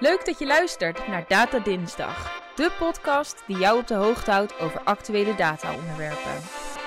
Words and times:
Leuk 0.00 0.24
dat 0.24 0.38
je 0.38 0.46
luistert 0.46 1.08
naar 1.08 1.24
Data 1.28 1.58
Dinsdag, 1.58 2.42
de 2.54 2.70
podcast 2.78 3.42
die 3.46 3.58
jou 3.58 3.78
op 3.78 3.86
de 3.86 3.94
hoogte 3.94 4.30
houdt 4.30 4.58
over 4.60 4.80
actuele 4.84 5.34
data-onderwerpen. 5.34 6.32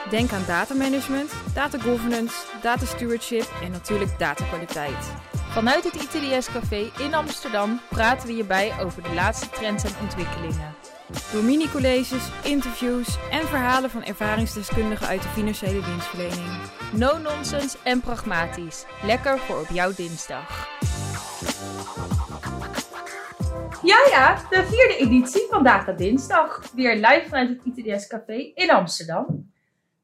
Denk 0.09 0.31
aan 0.31 0.43
datamanagement, 0.47 1.31
data 1.53 1.79
governance, 1.79 2.35
data 2.61 2.85
stewardship 2.85 3.51
en 3.63 3.71
natuurlijk 3.71 4.19
datakwaliteit. 4.19 5.11
Vanuit 5.49 5.83
het 5.83 5.95
ITDS 5.95 6.51
Café 6.51 6.91
in 6.99 7.13
Amsterdam 7.13 7.79
praten 7.89 8.27
we 8.27 8.35
je 8.35 8.45
bij 8.45 8.73
over 8.81 9.03
de 9.03 9.13
laatste 9.13 9.49
trends 9.49 9.83
en 9.83 9.93
ontwikkelingen. 10.01 10.75
Door 11.31 11.43
mini-colleges, 11.43 12.29
interviews 12.43 13.17
en 13.31 13.47
verhalen 13.47 13.89
van 13.89 14.03
ervaringsdeskundigen 14.03 15.07
uit 15.07 15.21
de 15.21 15.29
financiële 15.29 15.81
dienstverlening. 15.81 16.59
No 16.91 17.17
nonsense 17.17 17.77
en 17.83 18.01
pragmatisch. 18.01 18.85
Lekker 19.03 19.39
voor 19.39 19.59
op 19.59 19.69
jouw 19.69 19.93
dinsdag. 19.95 20.69
Ja, 23.83 24.07
ja, 24.09 24.49
de 24.49 24.63
vierde 24.63 24.97
editie 24.97 25.47
van 25.49 25.63
Data 25.63 25.91
Dinsdag. 25.91 26.71
Weer 26.71 26.95
live 26.95 27.25
vanuit 27.27 27.49
het 27.49 27.77
ITDS 27.77 28.07
Café 28.07 28.51
in 28.53 28.71
Amsterdam. 28.71 29.51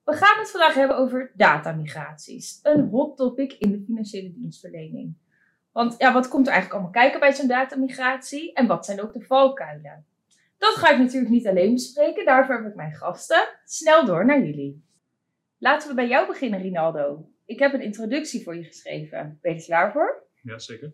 We 0.04 0.14
gaan 0.14 0.40
het 0.40 0.52
vandaag 0.52 0.74
hebben 0.74 0.98
over 0.98 1.32
datamigraties. 1.36 2.60
Een 2.64 2.90
hot 2.90 3.18
topic 3.18 3.54
in 3.54 3.72
de 3.72 3.84
financiële 3.86 4.34
dienstverlening. 4.34 5.14
Want 5.72 5.96
ja, 5.98 6.14
wat 6.14 6.28
komt 6.28 6.48
er 6.48 6.54
eigenlijk 6.54 6.82
allemaal 6.82 7.02
kijken 7.04 7.20
bij 7.20 7.34
zo'n 7.34 7.48
datamigratie? 7.48 8.54
En 8.54 8.68
wat 8.68 8.86
zijn 8.86 9.02
ook 9.02 9.14
de 9.14 9.26
valkuilen? 9.26 10.06
Dat 10.58 10.76
ga 10.76 10.92
ik 10.92 10.98
natuurlijk 11.00 11.32
niet 11.32 11.48
alleen 11.48 11.74
bespreken, 11.74 12.26
daarvoor 12.26 12.56
heb 12.56 12.66
ik 12.66 12.76
mijn 12.76 12.96
gasten. 12.96 13.48
Snel 13.66 14.06
door 14.06 14.26
naar 14.26 14.46
jullie. 14.46 14.84
Laten 15.58 15.90
we 15.90 15.96
bij 15.96 16.08
jou 16.08 16.28
beginnen, 16.28 16.62
Rinaldo. 16.62 17.30
Ik 17.46 17.60
heb 17.60 17.74
een 17.74 17.82
introductie 17.82 18.44
voor 18.44 18.56
je 18.56 18.64
geschreven. 18.64 19.40
Ben 19.42 19.54
je 19.54 19.60
er 19.60 19.66
klaar 19.66 19.92
voor? 19.92 20.24
Ja, 20.42 20.60
zeker. 20.60 20.94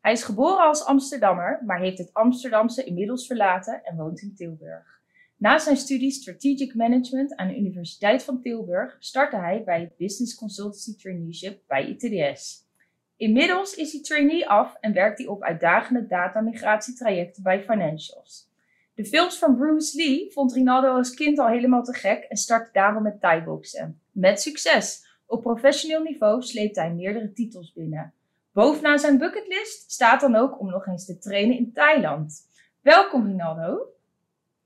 Hij 0.00 0.12
is 0.12 0.22
geboren 0.22 0.66
als 0.66 0.84
Amsterdammer, 0.84 1.62
maar 1.66 1.80
heeft 1.80 1.98
het 1.98 2.12
Amsterdamse 2.12 2.84
inmiddels 2.84 3.26
verlaten 3.26 3.84
en 3.84 3.96
woont 3.96 4.20
in 4.20 4.34
Tilburg. 4.34 5.00
Na 5.36 5.58
zijn 5.58 5.76
studie 5.76 6.10
Strategic 6.10 6.74
Management 6.74 7.36
aan 7.36 7.48
de 7.48 7.56
Universiteit 7.56 8.22
van 8.22 8.40
Tilburg 8.40 8.96
startte 8.98 9.36
hij 9.36 9.62
bij 9.64 9.80
het 9.80 9.96
Business 9.96 10.34
Consultancy 10.34 10.96
Traineeship 10.96 11.60
bij 11.66 11.86
ITDS. 11.86 12.66
Inmiddels 13.16 13.74
is 13.74 13.92
hij 13.92 14.00
trainee 14.00 14.48
af 14.48 14.76
en 14.80 14.92
werkt 14.92 15.18
hij 15.18 15.26
op 15.26 15.42
uitdagende 15.42 16.06
datamigratietrajecten 16.06 17.42
bij 17.42 17.62
financials. 17.62 18.50
De 18.94 19.04
films 19.04 19.38
van 19.38 19.56
Bruce 19.56 19.96
Lee 19.96 20.32
vond 20.32 20.52
Rinaldo 20.52 20.96
als 20.96 21.14
kind 21.14 21.38
al 21.38 21.48
helemaal 21.48 21.84
te 21.84 21.92
gek 21.92 22.22
en 22.22 22.36
startte 22.36 22.70
daarom 22.72 23.02
met 23.02 23.20
thai-boksen. 23.20 24.00
Met 24.12 24.40
succes! 24.40 25.06
Op 25.26 25.42
professioneel 25.42 26.02
niveau 26.02 26.42
sleept 26.42 26.76
hij 26.76 26.92
meerdere 26.92 27.32
titels 27.32 27.72
binnen. 27.72 28.12
Bovenaan 28.58 28.98
zijn 28.98 29.18
bucketlist 29.18 29.90
staat 29.90 30.20
dan 30.20 30.34
ook 30.34 30.60
om 30.60 30.70
nog 30.70 30.86
eens 30.86 31.06
te 31.06 31.18
trainen 31.18 31.56
in 31.56 31.72
Thailand. 31.72 32.50
Welkom 32.80 33.26
Rinaldo. 33.26 33.92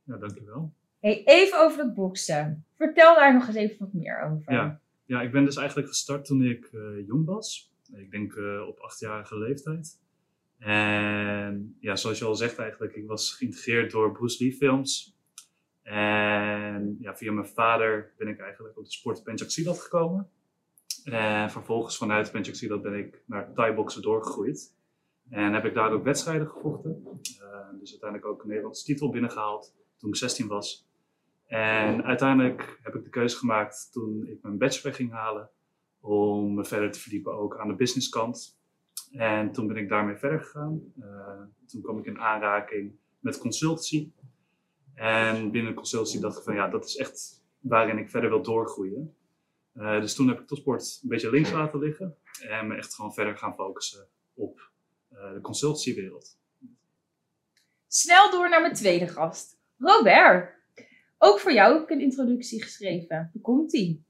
Ja, 0.05 0.17
dankjewel. 0.17 0.73
Hey, 1.01 1.23
even 1.25 1.59
over 1.59 1.85
het 1.85 1.95
boksen. 1.95 2.65
Vertel 2.77 3.15
daar 3.15 3.35
nog 3.35 3.47
eens 3.47 3.57
even 3.57 3.77
wat 3.79 3.93
meer 3.93 4.23
over. 4.23 4.53
Ja, 4.53 4.81
ja 5.05 5.23
ik 5.23 5.33
ben 5.33 5.45
dus 5.45 5.57
eigenlijk 5.57 5.89
gestart 5.89 6.25
toen 6.25 6.43
ik 6.43 6.70
uh, 6.73 7.07
jong 7.07 7.27
was. 7.27 7.73
Ik 7.95 8.11
denk 8.11 8.35
uh, 8.35 8.67
op 8.69 8.79
achtjarige 8.79 9.39
leeftijd. 9.39 10.01
En 10.59 11.77
ja, 11.81 11.97
zoals 11.97 12.19
je 12.19 12.25
al 12.25 12.35
zegt 12.35 12.59
eigenlijk, 12.59 12.95
ik 12.95 13.07
was 13.07 13.33
geïntegreerd 13.33 13.91
door 13.91 14.13
Bruce 14.13 14.45
Lee 14.45 14.53
films. 14.53 15.17
En 15.83 16.97
ja, 17.01 17.17
via 17.17 17.33
mijn 17.33 17.48
vader 17.48 18.13
ben 18.17 18.29
ik 18.29 18.41
eigenlijk 18.41 18.79
op 18.79 18.85
de 18.85 18.93
sport 18.93 19.23
Pencak 19.23 19.51
gekomen. 19.51 20.31
En 21.05 21.50
vervolgens 21.50 21.97
vanuit 21.97 22.31
Pencak 22.31 22.83
ben 22.83 22.95
ik 22.95 23.22
naar 23.27 23.53
Thai-boksen 23.53 24.03
doorgegroeid. 24.03 24.75
En 25.31 25.53
heb 25.53 25.64
ik 25.64 25.75
daar 25.75 25.92
ook 25.92 26.05
wedstrijden 26.05 26.48
gevochten. 26.48 27.03
Uh, 27.05 27.81
dus 27.81 27.91
uiteindelijk 27.91 28.31
ook 28.31 28.42
een 28.42 28.48
Nederlandse 28.48 28.85
titel 28.85 29.11
binnengehaald 29.11 29.74
toen 29.96 30.08
ik 30.08 30.17
16 30.17 30.46
was. 30.46 30.89
En 31.46 32.05
uiteindelijk 32.05 32.79
heb 32.83 32.95
ik 32.95 33.05
de 33.05 33.11
keuze 33.11 33.36
gemaakt 33.36 33.89
toen 33.92 34.27
ik 34.27 34.42
mijn 34.42 34.58
bachelor 34.58 34.95
ging 34.95 35.12
halen 35.12 35.51
om 36.01 36.55
me 36.55 36.64
verder 36.64 36.91
te 36.91 37.01
verdiepen 37.01 37.33
ook 37.33 37.58
aan 37.58 37.68
de 37.68 37.74
businesskant. 37.74 38.61
En 39.12 39.52
toen 39.52 39.67
ben 39.67 39.77
ik 39.77 39.89
daarmee 39.89 40.17
verder 40.17 40.41
gegaan. 40.41 40.80
Uh, 40.98 41.41
toen 41.67 41.83
kwam 41.83 41.98
ik 41.98 42.05
in 42.05 42.20
aanraking 42.20 42.92
met 43.20 43.39
consultancy. 43.39 44.12
En 44.95 45.51
binnen 45.51 45.74
consultancy 45.74 46.20
dacht 46.20 46.39
ik 46.39 46.45
van 46.45 46.55
ja, 46.55 46.68
dat 46.68 46.85
is 46.85 46.96
echt 46.96 47.45
waarin 47.61 47.98
ik 47.98 48.11
verder 48.11 48.30
wil 48.30 48.42
doorgroeien. 48.42 49.14
Uh, 49.75 50.01
dus 50.01 50.15
toen 50.15 50.29
heb 50.29 50.41
ik 50.41 50.47
topsport 50.47 50.99
een 51.03 51.09
beetje 51.09 51.31
links 51.31 51.51
laten 51.51 51.79
liggen 51.79 52.17
en 52.49 52.67
me 52.67 52.77
echt 52.77 52.95
gewoon 52.95 53.15
verder 53.15 53.37
gaan 53.37 53.55
focussen 53.55 54.09
op 54.35 54.71
uh, 55.13 55.33
de 55.33 55.41
consultancywereld. 55.41 56.39
Snel 57.87 58.31
door 58.31 58.49
naar 58.49 58.61
mijn 58.61 58.75
tweede 58.75 59.09
gast, 59.09 59.59
Robert. 59.79 60.61
Ook 61.19 61.39
voor 61.39 61.53
jou 61.53 61.75
heb 61.75 61.83
ik 61.83 61.91
een 61.91 62.01
introductie 62.01 62.63
geschreven. 62.63 63.31
Hoe 63.33 63.43
komt-ie? 63.43 64.05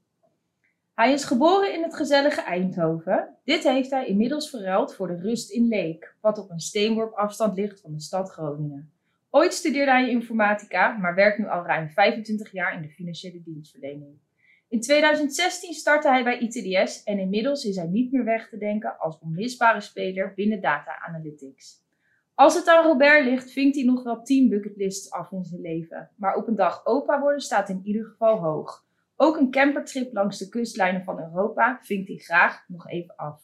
Hij 0.93 1.13
is 1.13 1.23
geboren 1.23 1.73
in 1.73 1.83
het 1.83 1.95
gezellige 1.95 2.41
Eindhoven. 2.41 3.37
Dit 3.43 3.63
heeft 3.63 3.89
hij 3.89 4.07
inmiddels 4.07 4.49
verruild 4.49 4.95
voor 4.95 5.07
de 5.07 5.15
rust 5.15 5.51
in 5.51 5.67
Leek, 5.67 6.15
wat 6.21 6.37
op 6.37 6.49
een 6.49 6.59
steenworp 6.59 7.13
afstand 7.13 7.57
ligt 7.57 7.81
van 7.81 7.91
de 7.91 8.01
stad 8.01 8.29
Groningen. 8.29 8.91
Ooit 9.29 9.53
studeerde 9.53 9.91
hij 9.91 10.09
informatica, 10.09 10.97
maar 10.97 11.15
werkt 11.15 11.37
nu 11.37 11.47
al 11.47 11.65
ruim 11.65 11.89
25 11.89 12.51
jaar 12.51 12.75
in 12.75 12.81
de 12.81 12.89
financiële 12.89 13.41
dienstverlening. 13.43 14.17
In 14.73 14.81
2016 14.81 15.73
startte 15.73 16.07
hij 16.07 16.23
bij 16.23 16.37
ITDS 16.39 17.03
en 17.03 17.19
inmiddels 17.19 17.65
is 17.65 17.75
hij 17.75 17.87
niet 17.87 18.11
meer 18.11 18.23
weg 18.23 18.49
te 18.49 18.57
denken 18.57 18.97
als 18.97 19.19
onmisbare 19.19 19.81
speler 19.81 20.33
binnen 20.35 20.61
data 20.61 20.99
analytics. 20.99 21.83
Als 22.33 22.55
het 22.55 22.67
aan 22.67 22.85
Robert 22.85 23.25
ligt, 23.25 23.51
vinkt 23.51 23.75
hij 23.75 23.85
nog 23.85 24.03
wel 24.03 24.23
10 24.23 24.49
bucketlists 24.49 25.11
af 25.11 25.31
in 25.31 25.43
zijn 25.43 25.61
leven, 25.61 26.09
maar 26.15 26.35
op 26.35 26.47
een 26.47 26.55
dag 26.55 26.85
opa 26.85 27.19
worden 27.19 27.41
staat 27.41 27.69
in 27.69 27.81
ieder 27.83 28.05
geval 28.05 28.37
hoog. 28.37 28.85
Ook 29.15 29.37
een 29.37 29.51
campertrip 29.51 30.13
langs 30.13 30.37
de 30.37 30.49
kustlijnen 30.49 31.03
van 31.03 31.19
Europa 31.19 31.79
vinkt 31.81 32.07
hij 32.07 32.17
graag 32.17 32.63
nog 32.67 32.89
even 32.89 33.15
af. 33.15 33.41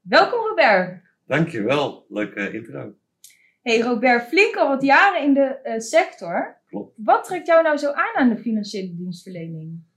Welkom 0.00 0.40
Robert. 0.48 1.02
Dankjewel, 1.26 2.06
leuke 2.08 2.52
intro. 2.52 2.94
Hey 3.62 3.80
Robert, 3.80 4.22
flink 4.22 4.56
al 4.56 4.68
wat 4.68 4.82
jaren 4.82 5.22
in 5.22 5.34
de 5.34 5.60
uh, 5.64 5.78
sector. 5.78 6.60
Klopt. 6.66 6.94
Wat 6.96 7.24
trekt 7.24 7.46
jou 7.46 7.62
nou 7.62 7.76
zo 7.76 7.92
aan 7.92 8.14
aan 8.14 8.28
de 8.28 8.38
financiële 8.38 8.96
dienstverlening? 8.96 9.90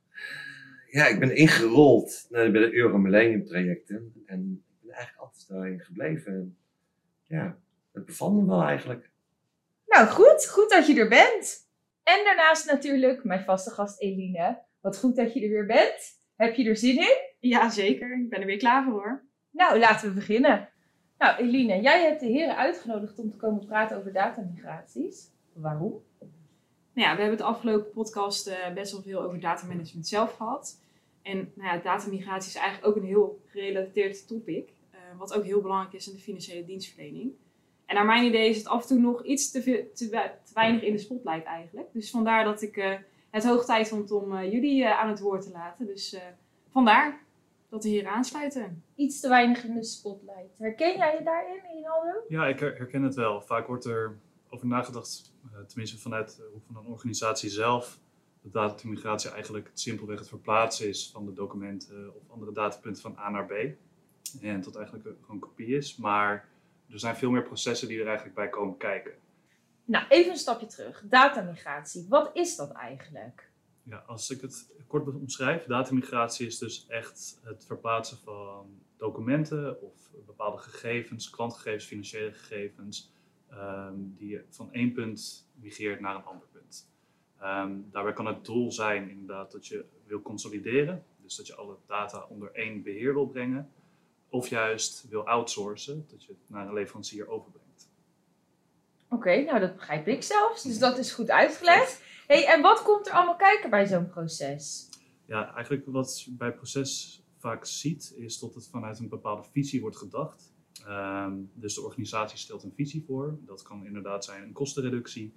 Ja, 0.95 1.05
ik 1.07 1.19
ben 1.19 1.35
ingerold 1.35 2.27
bij 2.29 2.51
de 2.51 2.73
Euro 2.73 2.97
Millennium 2.97 3.45
trajecten 3.45 4.13
en 4.25 4.63
ik 4.69 4.81
ben 4.81 4.93
eigenlijk 4.93 5.23
altijd 5.23 5.47
daarin 5.47 5.79
gebleven. 5.79 6.57
Ja, 7.23 7.57
het 7.91 8.05
bevalt 8.05 8.33
me 8.33 8.45
wel 8.45 8.63
eigenlijk. 8.63 9.09
Nou 9.85 10.07
goed, 10.07 10.47
goed 10.47 10.69
dat 10.69 10.87
je 10.87 10.99
er 10.99 11.09
bent. 11.09 11.69
En 12.03 12.23
daarnaast 12.23 12.65
natuurlijk 12.65 13.23
mijn 13.23 13.43
vaste 13.43 13.69
gast 13.69 14.01
Eline. 14.01 14.61
Wat 14.81 14.97
goed 14.97 15.15
dat 15.15 15.33
je 15.33 15.41
er 15.41 15.49
weer 15.49 15.65
bent. 15.65 16.19
Heb 16.35 16.55
je 16.55 16.69
er 16.69 16.77
zin 16.77 16.97
in? 16.97 17.17
Ja, 17.39 17.69
zeker. 17.69 18.19
Ik 18.19 18.29
ben 18.29 18.39
er 18.39 18.45
weer 18.45 18.57
klaar 18.57 18.83
voor 18.83 18.93
hoor. 18.93 19.23
Nou, 19.51 19.79
laten 19.79 20.07
we 20.07 20.13
beginnen. 20.13 20.69
Nou, 21.17 21.37
Eline, 21.37 21.81
jij 21.81 22.03
hebt 22.03 22.19
de 22.19 22.27
heren 22.27 22.57
uitgenodigd 22.57 23.19
om 23.19 23.31
te 23.31 23.37
komen 23.37 23.65
praten 23.65 23.97
over 23.97 24.13
datamigraties. 24.13 25.29
Waarom? 25.53 26.03
Nou 26.93 27.07
ja, 27.07 27.15
we 27.15 27.21
hebben 27.21 27.37
het 27.37 27.47
afgelopen 27.47 27.91
podcast 27.91 28.47
uh, 28.47 28.73
best 28.73 28.91
wel 28.91 29.01
veel 29.01 29.21
over 29.21 29.39
datamanagement 29.39 30.07
zelf 30.07 30.33
gehad. 30.33 30.83
En 31.25 31.51
nou 31.55 31.75
ja, 31.75 31.77
datamigratie 31.77 32.49
is 32.49 32.55
eigenlijk 32.55 32.87
ook 32.87 32.95
een 32.95 33.07
heel 33.07 33.41
gerelateerd 33.45 34.27
topic. 34.27 34.69
Uh, 34.69 34.99
wat 35.17 35.33
ook 35.33 35.43
heel 35.43 35.61
belangrijk 35.61 35.93
is 35.93 36.07
in 36.07 36.13
de 36.13 36.21
financiële 36.21 36.65
dienstverlening. 36.65 37.31
En 37.85 37.95
naar 37.95 38.05
mijn 38.05 38.25
idee 38.25 38.49
is 38.49 38.57
het 38.57 38.67
af 38.67 38.81
en 38.81 38.87
toe 38.87 38.99
nog 38.99 39.23
iets 39.23 39.51
te, 39.51 39.61
veel, 39.61 39.83
te, 39.93 40.09
te 40.43 40.53
weinig 40.53 40.81
in 40.81 40.91
de 40.91 40.97
spotlight 40.99 41.45
eigenlijk. 41.45 41.87
Dus 41.93 42.09
vandaar 42.09 42.43
dat 42.43 42.61
ik 42.61 42.77
uh, 42.77 42.93
het 43.29 43.43
hoog 43.43 43.65
tijd 43.65 43.87
vond 43.87 44.11
om 44.11 44.43
jullie 44.43 44.87
aan 44.87 45.09
het 45.09 45.19
woord 45.19 45.41
te 45.41 45.51
laten. 45.51 45.85
Dus 45.85 46.17
vandaar 46.69 47.23
dat 47.69 47.83
we 47.83 47.89
hier 47.89 48.07
aansluiten. 48.07 48.83
Iets 48.95 49.19
te 49.19 49.29
weinig 49.29 49.63
in 49.63 49.73
de 49.73 49.83
spotlight. 49.83 50.57
Herken 50.57 50.97
jij 50.97 51.17
je 51.17 51.23
daarin, 51.23 51.61
Rinaldo? 51.73 52.23
Ja, 52.27 52.47
ik 52.47 52.59
herken 52.59 53.03
het 53.03 53.15
wel. 53.15 53.41
Vaak 53.41 53.67
wordt 53.67 53.85
er 53.85 54.17
over 54.49 54.67
nagedacht, 54.67 55.33
tenminste 55.67 55.97
vanuit 55.97 56.35
de 56.35 56.49
hoek 56.53 56.63
van 56.65 56.85
een 56.85 56.91
organisatie 56.91 57.49
zelf, 57.49 57.99
dat 58.51 58.69
datamigratie 58.69 59.29
eigenlijk 59.29 59.69
simpelweg 59.73 60.19
het 60.19 60.27
verplaatsen 60.27 60.87
is 60.87 61.09
van 61.11 61.25
de 61.25 61.33
documenten 61.33 62.15
of 62.15 62.21
andere 62.29 62.51
datapunten 62.51 63.01
van 63.01 63.17
A 63.17 63.29
naar 63.29 63.45
B. 63.45 63.51
En 64.41 64.61
tot 64.61 64.75
eigenlijk 64.75 65.07
gewoon 65.21 65.39
kopie 65.39 65.75
is. 65.75 65.95
Maar 65.95 66.47
er 66.89 66.99
zijn 66.99 67.15
veel 67.15 67.31
meer 67.31 67.43
processen 67.43 67.87
die 67.87 67.99
er 67.99 68.05
eigenlijk 68.05 68.35
bij 68.35 68.49
komen 68.49 68.77
kijken. 68.77 69.11
Nou, 69.85 70.05
even 70.09 70.31
een 70.31 70.37
stapje 70.37 70.65
terug. 70.65 71.03
Datamigratie, 71.05 72.05
wat 72.09 72.29
is 72.33 72.55
dat 72.55 72.71
eigenlijk? 72.71 73.49
Ja, 73.83 74.03
als 74.07 74.29
ik 74.29 74.41
het 74.41 74.69
kort 74.87 75.07
omschrijf, 75.07 75.65
datamigratie 75.65 76.47
is 76.47 76.57
dus 76.57 76.85
echt 76.87 77.39
het 77.43 77.65
verplaatsen 77.65 78.17
van 78.17 78.81
documenten 78.97 79.81
of 79.81 79.93
bepaalde 80.25 80.57
gegevens, 80.57 81.29
klantgegevens, 81.29 81.85
financiële 81.85 82.33
gegevens, 82.33 83.11
um, 83.51 84.15
die 84.17 84.29
je 84.29 84.43
van 84.49 84.73
één 84.73 84.93
punt 84.93 85.47
migreert 85.53 85.99
naar 85.99 86.15
een 86.15 86.23
ander. 86.23 86.47
Um, 87.43 87.87
daarbij 87.91 88.13
kan 88.13 88.25
het 88.25 88.45
doel 88.45 88.71
zijn 88.71 89.09
inderdaad 89.09 89.51
dat 89.51 89.67
je 89.67 89.85
wil 90.05 90.21
consolideren, 90.21 91.05
dus 91.21 91.35
dat 91.35 91.47
je 91.47 91.55
alle 91.55 91.75
data 91.87 92.25
onder 92.29 92.51
één 92.51 92.83
beheer 92.83 93.13
wil 93.13 93.27
brengen, 93.27 93.71
of 94.29 94.47
juist 94.47 95.05
wil 95.09 95.27
outsourcen, 95.27 96.05
dat 96.07 96.23
je 96.23 96.31
het 96.31 96.49
naar 96.49 96.67
een 96.67 96.73
leverancier 96.73 97.27
overbrengt. 97.27 97.89
Oké, 99.09 99.41
nou 99.41 99.59
dat 99.59 99.75
begrijp 99.75 100.07
ik 100.07 100.23
zelfs. 100.23 100.63
Dus 100.63 100.79
dat 100.79 100.97
is 100.97 101.11
goed 101.11 101.29
uitgelegd. 101.29 102.03
Hey, 102.27 102.45
en 102.47 102.61
wat 102.61 102.81
komt 102.81 103.07
er 103.07 103.13
allemaal 103.13 103.35
kijken 103.35 103.69
bij 103.69 103.85
zo'n 103.85 104.09
proces? 104.09 104.89
Ja, 105.25 105.53
eigenlijk 105.53 105.85
wat 105.85 106.21
je 106.21 106.31
bij 106.31 106.53
proces 106.53 107.23
vaak 107.37 107.65
ziet, 107.65 108.13
is 108.17 108.39
dat 108.39 108.53
het 108.53 108.67
vanuit 108.67 108.99
een 108.99 109.09
bepaalde 109.09 109.43
visie 109.51 109.81
wordt 109.81 109.97
gedacht. 109.97 110.53
Ehm, 110.85 111.33
dus 111.53 111.75
de 111.75 111.81
organisatie 111.81 112.37
stelt 112.37 112.63
een 112.63 112.73
visie 112.75 113.03
voor. 113.07 113.37
Dat 113.45 113.61
kan 113.61 113.85
inderdaad 113.85 114.25
zijn 114.25 114.43
een 114.43 114.53
kostenreductie 114.53 115.33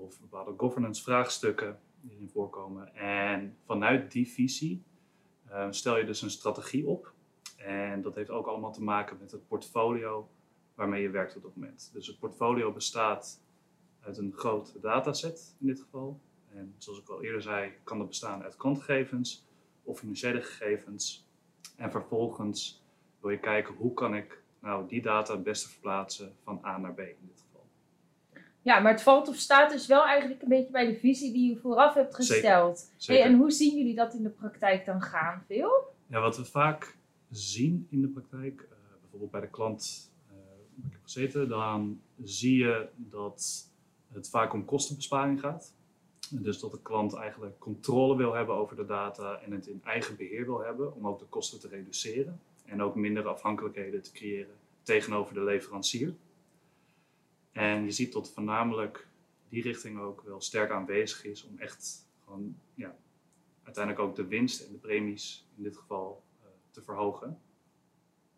of 0.00 0.20
bepaalde 0.20 0.54
governance 0.56 1.02
vraagstukken 1.02 1.78
die 2.00 2.10
erin 2.14 2.28
voorkomen. 2.28 2.94
En 2.94 3.56
vanuit 3.64 4.12
die 4.12 4.28
visie 4.28 4.82
ehm, 5.48 5.72
stel 5.72 5.96
je 5.96 6.04
dus 6.04 6.22
een 6.22 6.30
strategie 6.30 6.86
op. 6.86 7.12
En 7.56 8.02
dat 8.02 8.14
heeft 8.14 8.30
ook 8.30 8.46
allemaal 8.46 8.72
te 8.72 8.82
maken 8.82 9.16
met 9.20 9.30
het 9.30 9.48
portfolio 9.48 10.28
waarmee 10.74 11.02
je 11.02 11.10
werkt 11.10 11.36
op 11.36 11.42
dat 11.42 11.56
moment. 11.56 11.90
Dus 11.92 12.06
het 12.06 12.18
portfolio 12.18 12.72
bestaat 12.72 13.42
uit 14.00 14.18
een 14.18 14.32
groot 14.32 14.82
dataset 14.82 15.56
in 15.60 15.66
dit 15.66 15.80
geval. 15.80 16.20
En 16.48 16.74
zoals 16.78 17.00
ik 17.00 17.08
al 17.08 17.22
eerder 17.22 17.42
zei, 17.42 17.72
kan 17.84 17.98
dat 17.98 18.08
bestaan 18.08 18.42
uit 18.42 18.56
klantgegevens 18.56 19.46
of 19.82 19.98
financiële 19.98 20.42
gegevens. 20.42 21.28
En 21.76 21.90
vervolgens 21.90 22.82
wil 23.20 23.30
je 23.30 23.40
kijken 23.40 23.74
hoe 23.74 23.94
kan 23.94 24.14
ik 24.14 24.42
nou 24.60 24.88
die 24.88 25.02
data 25.02 25.32
het 25.32 25.42
beste 25.42 25.68
verplaatsen 25.68 26.36
van 26.42 26.60
A 26.64 26.78
naar 26.78 26.94
B 26.94 26.98
in 26.98 27.16
dit 27.26 27.40
geval. 27.40 27.49
Ja, 28.62 28.78
maar 28.80 28.92
het 28.92 29.02
valt 29.02 29.28
of 29.28 29.36
staat 29.36 29.70
dus 29.70 29.86
wel 29.86 30.04
eigenlijk 30.04 30.42
een 30.42 30.48
beetje 30.48 30.72
bij 30.72 30.86
de 30.86 30.98
visie 30.98 31.32
die 31.32 31.48
je 31.48 31.60
vooraf 31.60 31.94
hebt 31.94 32.14
gesteld. 32.14 32.90
Zeker. 32.96 33.22
Hey, 33.22 33.32
en 33.32 33.38
hoe 33.38 33.50
zien 33.50 33.76
jullie 33.76 33.94
dat 33.94 34.14
in 34.14 34.22
de 34.22 34.30
praktijk 34.30 34.84
dan 34.84 35.02
gaan? 35.02 35.44
Veel? 35.46 35.94
Ja, 36.06 36.20
wat 36.20 36.36
we 36.36 36.44
vaak 36.44 36.96
zien 37.30 37.86
in 37.90 38.00
de 38.00 38.08
praktijk, 38.08 38.60
eh, 38.60 38.76
bijvoorbeeld 39.00 39.30
bij 39.30 39.40
de 39.40 39.50
klant 39.50 40.12
eh, 40.26 40.34
waar 40.76 40.86
ik 40.86 40.92
heb 40.92 41.02
gezeten, 41.02 41.48
dan 41.48 42.00
zie 42.22 42.58
je 42.58 42.88
dat 42.96 43.68
het 44.12 44.28
vaak 44.28 44.52
om 44.52 44.64
kostenbesparing 44.64 45.40
gaat. 45.40 45.74
Dus 46.30 46.60
dat 46.60 46.70
de 46.70 46.82
klant 46.82 47.14
eigenlijk 47.14 47.58
controle 47.58 48.16
wil 48.16 48.34
hebben 48.34 48.54
over 48.54 48.76
de 48.76 48.86
data 48.86 49.40
en 49.44 49.52
het 49.52 49.66
in 49.66 49.80
eigen 49.84 50.16
beheer 50.16 50.44
wil 50.44 50.60
hebben 50.60 50.94
om 50.94 51.06
ook 51.06 51.18
de 51.18 51.24
kosten 51.24 51.60
te 51.60 51.68
reduceren 51.68 52.40
en 52.64 52.82
ook 52.82 52.94
minder 52.94 53.28
afhankelijkheden 53.28 54.02
te 54.02 54.12
creëren 54.12 54.54
tegenover 54.82 55.34
de 55.34 55.44
leverancier. 55.44 56.14
En 57.52 57.84
je 57.84 57.90
ziet 57.90 58.12
dat 58.12 58.32
voornamelijk 58.32 59.06
die 59.48 59.62
richting 59.62 59.98
ook 59.98 60.22
wel 60.22 60.40
sterk 60.40 60.70
aanwezig 60.70 61.24
is 61.24 61.44
om 61.44 61.58
echt 61.58 62.08
gewoon 62.24 62.56
ja, 62.74 62.96
uiteindelijk 63.62 64.04
ook 64.04 64.16
de 64.16 64.26
winst 64.26 64.66
en 64.66 64.72
de 64.72 64.78
premies 64.78 65.46
in 65.56 65.62
dit 65.62 65.76
geval 65.76 66.22
eh, 66.40 66.46
te 66.70 66.82
verhogen. 66.82 67.38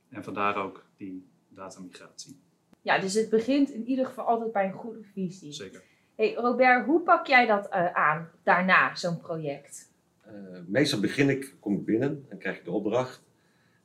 En 0.09 0.25
vandaar 0.25 0.57
ook 0.57 0.85
die 0.97 1.27
datamigratie. 1.49 2.41
Ja, 2.83 2.99
dus 2.99 3.15
het 3.15 3.31
begint 3.31 3.71
in 3.71 3.87
ieder 3.87 4.07
geval 4.07 4.25
altijd 4.25 4.53
bij 4.53 4.67
een 4.67 4.73
goede 4.73 5.03
visie. 5.03 5.53
Zeker. 5.53 5.83
Hey 6.15 6.35
Robert, 6.35 6.87
hoe 6.87 7.01
pak 7.01 7.27
jij 7.27 7.47
dat 7.47 7.69
eh, 7.69 7.93
aan 7.93 8.31
daarna, 8.43 8.95
zo'n 8.95 9.21
project? 9.21 9.91
Eh, 10.21 10.33
meestal 10.67 11.01
begin 11.01 11.29
ik, 11.29 11.55
kom 11.61 11.75
ik 11.75 11.85
binnen 11.85 12.27
en 12.29 12.39
krijg 12.39 12.59
ik 12.59 12.65
de 12.65 12.71
opdracht. 12.71 13.23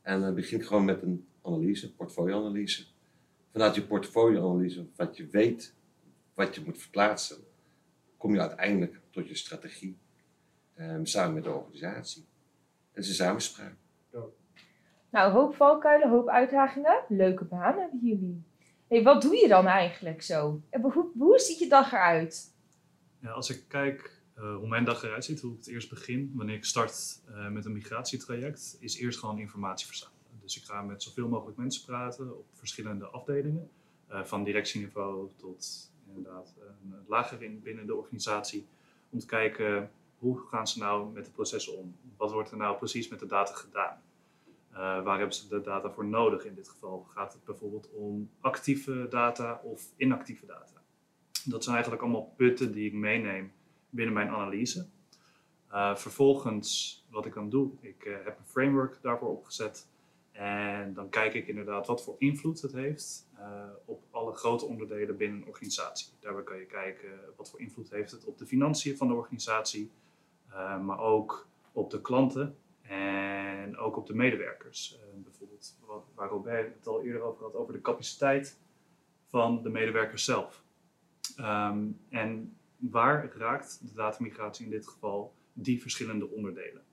En 0.01 0.21
dan 0.21 0.35
begin 0.35 0.59
ik 0.59 0.65
gewoon 0.65 0.85
met 0.85 1.01
een 1.01 1.27
analyse, 1.41 1.95
portfolioanalyse. 1.95 2.85
Vanuit 3.51 3.75
je 3.75 3.85
portfolioanalyse, 3.85 4.85
wat 4.95 5.17
je 5.17 5.27
weet, 5.27 5.75
wat 6.33 6.55
je 6.55 6.61
moet 6.65 6.77
verplaatsen, 6.77 7.37
kom 8.17 8.33
je 8.33 8.39
uiteindelijk 8.39 8.99
tot 9.09 9.27
je 9.27 9.35
strategie 9.35 9.97
ehm, 10.73 11.05
samen 11.05 11.33
met 11.33 11.43
de 11.43 11.49
organisatie. 11.49 12.25
Het 12.91 13.03
is 13.03 13.09
een 13.09 13.15
samenspraak. 13.15 13.75
Nou, 15.09 15.31
hoop 15.31 15.55
valkuilen, 15.55 16.09
hoop 16.09 16.27
uitdagingen. 16.27 17.03
Leuke 17.07 17.43
baan 17.43 17.77
hebben 17.77 17.99
jullie. 18.03 18.43
Hey, 18.87 19.03
wat 19.03 19.21
doe 19.21 19.35
je 19.35 19.47
dan 19.47 19.67
eigenlijk 19.67 20.21
zo? 20.21 20.61
En 20.69 20.81
hoe, 20.81 21.11
hoe 21.17 21.39
ziet 21.39 21.59
je 21.59 21.67
dag 21.67 21.91
eruit? 21.91 22.55
Ja, 23.19 23.29
als 23.29 23.49
ik 23.49 23.63
kijk 23.67 24.21
eh, 24.33 24.55
hoe 24.55 24.67
mijn 24.67 24.85
dag 24.85 25.03
eruit 25.03 25.25
ziet, 25.25 25.39
hoe 25.39 25.51
ik 25.51 25.57
het 25.57 25.67
eerst 25.67 25.89
begin, 25.89 26.31
wanneer 26.35 26.55
ik 26.55 26.65
start 26.65 27.21
eh, 27.27 27.49
met 27.49 27.65
een 27.65 27.73
migratietraject, 27.73 28.77
is 28.79 28.97
eerst 28.97 29.19
gewoon 29.19 29.39
informatie 29.39 29.87
verzamelen. 29.87 30.16
Dus 30.47 30.57
ik 30.57 30.63
ga 30.63 30.81
met 30.81 31.03
zoveel 31.03 31.27
mogelijk 31.27 31.57
mensen 31.57 31.85
praten 31.85 32.37
op 32.37 32.45
verschillende 32.53 33.05
afdelingen, 33.05 33.69
eh, 34.07 34.23
van 34.23 34.43
directieniveau 34.43 35.29
tot 35.35 35.91
inderdaad 36.07 36.53
een 36.57 36.93
lager 37.07 37.43
in 37.43 37.61
binnen 37.61 37.85
de 37.85 37.95
organisatie, 37.95 38.67
om 39.09 39.19
te 39.19 39.25
kijken 39.25 39.91
hoe 40.17 40.39
gaan 40.39 40.67
ze 40.67 40.79
nou 40.79 41.11
met 41.13 41.25
de 41.25 41.31
processen 41.31 41.77
om? 41.77 41.95
Wat 42.17 42.31
wordt 42.31 42.51
er 42.51 42.57
nou 42.57 42.77
precies 42.77 43.07
met 43.07 43.19
de 43.19 43.25
data 43.25 43.53
gedaan? 43.53 44.01
Uh, 44.71 44.77
waar 44.77 45.17
hebben 45.17 45.35
ze 45.35 45.47
de 45.47 45.61
data 45.61 45.91
voor 45.91 46.05
nodig 46.05 46.45
in 46.45 46.55
dit 46.55 46.69
geval? 46.69 47.05
Gaat 47.09 47.33
het 47.33 47.43
bijvoorbeeld 47.43 47.89
om 47.91 48.29
actieve 48.39 49.07
data 49.09 49.61
of 49.63 49.91
inactieve 49.95 50.45
data? 50.45 50.81
Dat 51.45 51.63
zijn 51.63 51.75
eigenlijk 51.75 52.03
allemaal 52.03 52.33
punten 52.35 52.71
die 52.71 52.87
ik 52.87 52.93
meeneem 52.93 53.51
binnen 53.89 54.13
mijn 54.13 54.29
analyse. 54.29 54.87
Uh, 55.71 55.95
vervolgens, 55.95 57.05
wat 57.09 57.25
ik 57.25 57.33
dan 57.33 57.49
doe, 57.49 57.71
ik 57.79 58.05
uh, 58.05 58.15
heb 58.23 58.37
een 58.39 58.45
framework 58.45 59.01
daarvoor 59.01 59.29
opgezet. 59.29 59.87
En 60.37 60.93
dan 60.93 61.09
kijk 61.09 61.33
ik 61.33 61.47
inderdaad 61.47 61.87
wat 61.87 62.03
voor 62.03 62.15
invloed 62.17 62.61
het 62.61 62.73
heeft 62.73 63.27
op 63.85 64.03
alle 64.11 64.33
grote 64.33 64.65
onderdelen 64.65 65.17
binnen 65.17 65.41
een 65.41 65.47
organisatie. 65.47 66.07
Daarbij 66.19 66.43
kan 66.43 66.57
je 66.57 66.65
kijken 66.65 67.09
wat 67.35 67.49
voor 67.49 67.59
invloed 67.59 67.89
heeft 67.89 68.11
het 68.11 68.25
op 68.25 68.37
de 68.37 68.45
financiën 68.45 68.97
van 68.97 69.07
de 69.07 69.13
organisatie, 69.13 69.91
maar 70.81 70.99
ook 70.99 71.47
op 71.71 71.89
de 71.89 72.01
klanten 72.01 72.57
en 72.81 73.77
ook 73.77 73.97
op 73.97 74.07
de 74.07 74.15
medewerkers. 74.15 74.97
Uh, 74.97 75.23
bijvoorbeeld 75.23 75.77
wat, 75.85 76.05
waar 76.15 76.29
Robert 76.29 76.75
het 76.75 76.87
al 76.87 77.01
eerder 77.01 77.21
over 77.21 77.43
had, 77.43 77.55
over 77.55 77.73
de 77.73 77.81
capaciteit 77.81 78.59
van 79.25 79.61
de 79.63 79.69
medewerkers 79.69 80.25
zelf. 80.25 80.63
Um, 81.39 81.99
en 82.09 82.57
waar 82.77 83.31
raakt 83.37 83.79
de 83.87 83.93
datamigratie 83.93 84.65
in 84.65 84.71
dit 84.71 84.87
geval 84.87 85.33
die 85.53 85.81
verschillende 85.81 86.29
onderdelen? 86.29 86.83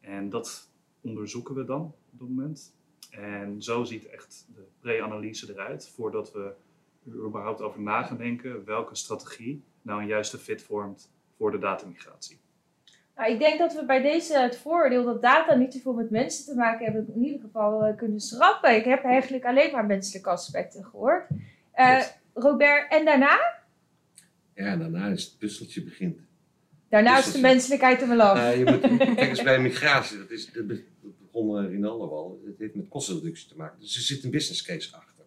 En 0.00 0.30
dat 0.30 0.70
onderzoeken 1.00 1.54
we 1.54 1.64
dan 1.64 1.94
op 2.14 2.20
dat 2.20 2.28
moment. 2.28 2.72
En 3.10 3.62
zo 3.62 3.84
ziet 3.84 4.06
echt 4.06 4.46
de 4.54 4.64
pre-analyse 4.80 5.52
eruit 5.52 5.88
voordat 5.88 6.32
we 6.32 6.52
er 7.06 7.26
überhaupt 7.26 7.60
over 7.60 7.80
na 7.80 8.02
gaan 8.02 8.16
denken 8.16 8.64
welke 8.64 8.94
strategie 8.94 9.62
nou 9.82 10.00
een 10.00 10.06
juiste 10.06 10.38
fit 10.38 10.62
vormt 10.62 11.10
voor 11.36 11.50
de 11.50 11.58
datamigratie. 11.58 12.38
Nou, 13.16 13.32
ik 13.32 13.38
denk 13.38 13.58
dat 13.58 13.74
we 13.74 13.84
bij 13.84 14.02
deze 14.02 14.38
het 14.38 14.56
voordeel 14.56 15.04
dat 15.04 15.22
data 15.22 15.54
niet 15.54 15.70
te 15.70 15.80
veel 15.80 15.92
met 15.92 16.10
mensen 16.10 16.44
te 16.44 16.54
maken 16.54 16.84
hebben, 16.84 17.14
in 17.14 17.24
ieder 17.24 17.40
geval 17.40 17.86
uh, 17.86 17.96
kunnen 17.96 18.20
schrappen. 18.20 18.76
Ik 18.76 18.84
heb 18.84 19.04
eigenlijk 19.04 19.44
alleen 19.44 19.72
maar 19.72 19.86
menselijke 19.86 20.30
aspecten 20.30 20.84
gehoord. 20.84 21.26
Uh, 21.76 22.02
Robert, 22.34 22.92
en 22.92 23.04
daarna? 23.04 23.62
Ja, 24.54 24.76
daarna 24.76 25.06
is 25.06 25.24
het 25.24 25.38
puzzeltje 25.38 25.84
begint. 25.84 26.18
Daarna 26.88 27.18
is 27.18 27.32
de 27.32 27.40
menselijkheid 27.40 28.00
er 28.00 28.08
wel 28.08 28.20
af. 28.20 28.38
Uh, 28.38 28.58
je 28.58 28.64
moet, 28.64 28.80
kijk 29.14 29.28
eens 29.28 29.42
bij 29.42 29.60
migratie, 29.60 30.18
dat, 30.18 30.30
is, 30.30 30.52
dat 30.52 30.78
begon 31.34 31.68
Rinaldo 31.68 32.08
al, 32.08 32.40
het 32.46 32.58
heeft 32.58 32.74
met 32.74 32.88
kostenreductie 32.88 33.48
te 33.48 33.56
maken. 33.56 33.80
Dus 33.80 33.96
er 33.96 34.02
zit 34.02 34.24
een 34.24 34.30
business 34.30 34.62
case 34.62 34.96
achter. 34.96 35.24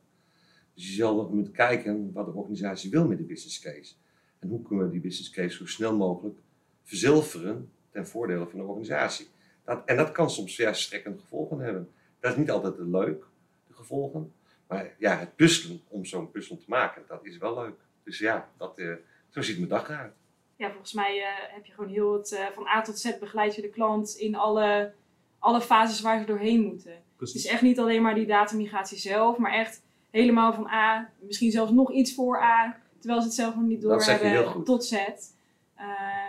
Dus 0.73 0.87
je 0.87 0.93
zal 0.93 1.29
moeten 1.29 1.53
kijken 1.53 2.11
wat 2.13 2.25
de 2.25 2.31
organisatie 2.31 2.89
wil 2.89 3.07
met 3.07 3.17
die 3.17 3.27
business 3.27 3.59
case. 3.59 3.93
En 4.39 4.49
hoe 4.49 4.61
kunnen 4.61 4.85
we 4.85 4.91
die 4.91 5.01
business 5.01 5.29
case 5.29 5.57
zo 5.57 5.65
snel 5.65 5.95
mogelijk 5.95 6.37
verzilveren 6.83 7.71
ten 7.89 8.07
voordele 8.07 8.47
van 8.47 8.59
de 8.59 8.65
organisatie. 8.65 9.27
Dat, 9.63 9.81
en 9.85 9.97
dat 9.97 10.11
kan 10.11 10.29
soms 10.29 10.55
verstrekkende 10.55 11.19
gevolgen 11.19 11.59
hebben. 11.59 11.89
Dat 12.19 12.31
is 12.31 12.37
niet 12.37 12.51
altijd 12.51 12.77
leuk, 12.77 13.25
de 13.67 13.73
gevolgen. 13.73 14.33
Maar 14.67 14.95
ja, 14.99 15.17
het 15.17 15.35
puzzelen 15.35 15.81
om 15.87 16.05
zo'n 16.05 16.31
puzzel 16.31 16.57
te 16.57 16.65
maken, 16.67 17.03
dat 17.07 17.25
is 17.25 17.37
wel 17.37 17.55
leuk. 17.55 17.75
Dus 18.03 18.19
ja, 18.19 18.49
dat, 18.57 18.79
uh, 18.79 18.95
zo 19.29 19.41
ziet 19.41 19.57
mijn 19.57 19.69
dag 19.69 19.89
eruit. 19.89 20.13
Ja, 20.55 20.69
volgens 20.69 20.93
mij 20.93 21.17
uh, 21.17 21.53
heb 21.53 21.65
je 21.65 21.71
gewoon 21.73 21.89
heel 21.89 22.13
het 22.13 22.31
uh, 22.31 22.45
van 22.55 22.67
A 22.67 22.81
tot 22.81 22.99
Z 22.99 23.19
begeleid 23.19 23.55
je 23.55 23.61
de 23.61 23.69
klant 23.69 24.15
in 24.15 24.35
alle, 24.35 24.93
alle 25.39 25.61
fases 25.61 26.01
waar 26.01 26.19
ze 26.19 26.25
doorheen 26.25 26.61
moeten. 26.61 26.93
Precies. 27.15 27.35
Het 27.35 27.45
is 27.45 27.51
echt 27.51 27.61
niet 27.61 27.79
alleen 27.79 28.01
maar 28.01 28.15
die 28.15 28.25
datamigratie 28.25 28.97
zelf, 28.97 29.37
maar 29.37 29.51
echt 29.53 29.81
helemaal 30.09 30.53
van 30.53 30.67
A, 30.67 31.09
misschien 31.19 31.51
zelfs 31.51 31.71
nog 31.71 31.91
iets 31.91 32.13
voor 32.15 32.41
A, 32.41 32.77
terwijl 32.99 33.21
ze 33.21 33.27
het 33.27 33.35
zelf 33.35 33.55
nog 33.55 33.65
niet 33.65 33.81
door 33.81 34.03
hebben, 34.03 34.63
tot 34.63 34.85
Z. 34.85 34.93
Uh, 34.93 35.05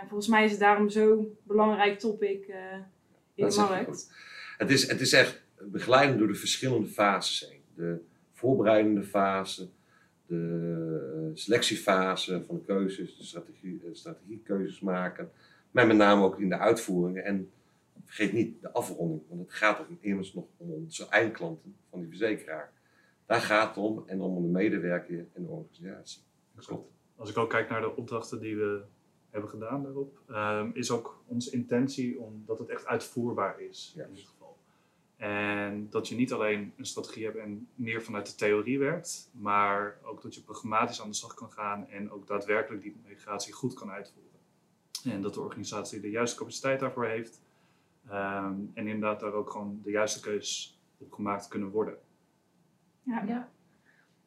volgens 0.07 0.27
mij 0.27 0.45
is 0.45 0.51
het 0.51 0.59
daarom 0.59 0.89
zo'n 0.89 1.37
belangrijk 1.43 1.99
topic 1.99 2.47
uh, 2.47 2.55
in 3.35 3.43
dat 3.43 3.53
de 3.53 3.59
markt. 3.59 4.11
Het 4.57 4.69
is, 4.69 4.87
het 4.87 5.01
is 5.01 5.13
echt 5.13 5.41
begeleiden 5.59 6.17
door 6.17 6.27
de 6.27 6.35
verschillende 6.35 6.87
fases 6.87 7.49
heen. 7.49 7.61
De 7.75 8.01
voorbereidende 8.33 9.03
fase, 9.03 9.69
de 10.25 11.31
selectiefase 11.33 12.43
van 12.45 12.55
de 12.55 12.63
keuzes, 12.65 13.17
de 13.17 13.23
strategie, 13.23 13.81
strategiekeuzes 13.91 14.79
maken. 14.79 15.31
Maar 15.71 15.87
met 15.87 15.97
name 15.97 16.23
ook 16.23 16.39
in 16.39 16.49
de 16.49 16.57
uitvoeringen. 16.57 17.25
En 17.25 17.51
vergeet 18.05 18.33
niet 18.33 18.61
de 18.61 18.71
afronding, 18.71 19.21
want 19.27 19.41
het 19.41 19.53
gaat 19.53 19.87
om 19.87 19.97
immers 19.99 20.33
nog 20.33 20.45
om 20.57 20.71
onze 20.71 21.07
eindklanten 21.07 21.75
van 21.89 21.99
die 21.99 22.09
verzekeraar. 22.09 22.73
Daar 23.25 23.41
gaat 23.41 23.75
het 23.75 23.83
om 23.83 24.03
en 24.07 24.21
om 24.21 24.41
de 24.41 24.47
medewerker 24.47 25.27
en 25.33 25.43
de 25.43 25.49
organisatie. 25.49 26.21
Klopt. 26.55 26.91
Als 27.15 27.29
ik 27.29 27.37
ook 27.37 27.49
kijk 27.49 27.69
naar 27.69 27.81
de 27.81 27.95
opdrachten 27.95 28.39
die 28.39 28.55
we 28.55 28.83
hebben 29.29 29.49
gedaan 29.49 29.83
daarop, 29.83 30.21
um, 30.29 30.71
is 30.73 30.91
ook 30.91 31.23
onze 31.25 31.51
intentie 31.51 32.19
om 32.19 32.43
dat 32.45 32.59
het 32.59 32.69
echt 32.69 32.85
uitvoerbaar 32.85 33.61
is 33.61 33.93
in 33.97 34.13
dit 34.13 34.27
geval. 34.27 34.57
En 35.15 35.87
dat 35.89 36.07
je 36.07 36.15
niet 36.15 36.33
alleen 36.33 36.73
een 36.77 36.85
strategie 36.85 37.25
hebt 37.25 37.37
en 37.37 37.67
meer 37.75 38.01
vanuit 38.01 38.25
de 38.25 38.35
theorie 38.35 38.79
werkt, 38.79 39.29
maar 39.31 39.99
ook 40.03 40.21
dat 40.21 40.35
je 40.35 40.41
programmatisch 40.41 41.01
aan 41.01 41.09
de 41.09 41.15
slag 41.15 41.33
kan 41.33 41.51
gaan 41.51 41.87
en 41.89 42.11
ook 42.11 42.27
daadwerkelijk 42.27 42.83
die 42.83 42.95
migratie 43.07 43.53
goed 43.53 43.73
kan 43.73 43.91
uitvoeren. 43.91 44.29
En 45.03 45.21
dat 45.21 45.33
de 45.33 45.41
organisatie 45.41 45.99
de 45.99 46.09
juiste 46.09 46.37
capaciteit 46.37 46.79
daarvoor 46.79 47.05
heeft. 47.05 47.41
Ehm, 48.09 48.53
en 48.73 48.87
inderdaad 48.87 49.19
daar 49.19 49.33
ook 49.33 49.49
gewoon 49.49 49.79
de 49.83 49.91
juiste 49.91 50.19
keus 50.19 50.79
op 50.97 51.11
gemaakt 51.11 51.47
kunnen 51.47 51.69
worden. 51.69 51.97
Ja. 53.03 53.23
Ja. 53.27 53.49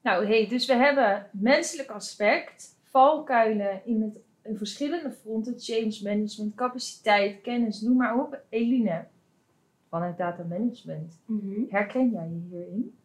Nou, 0.02 0.26
hey, 0.26 0.48
dus 0.48 0.66
we 0.66 0.74
hebben 0.74 1.28
menselijk 1.32 1.88
aspect, 1.90 2.78
valkuilen 2.82 3.80
in, 3.84 4.02
het, 4.02 4.20
in 4.42 4.56
verschillende 4.56 5.10
fronten, 5.12 5.54
change 5.58 5.98
management, 6.02 6.54
capaciteit, 6.54 7.40
kennis, 7.40 7.80
noem 7.80 7.96
maar 7.96 8.18
op. 8.18 8.40
Eline, 8.48 9.06
vanuit 9.88 10.16
data 10.16 10.42
management, 10.42 11.20
Mhm. 11.26 11.62
herken 11.68 12.10
jij 12.10 12.28
je 12.28 12.40
hierin? 12.48 12.96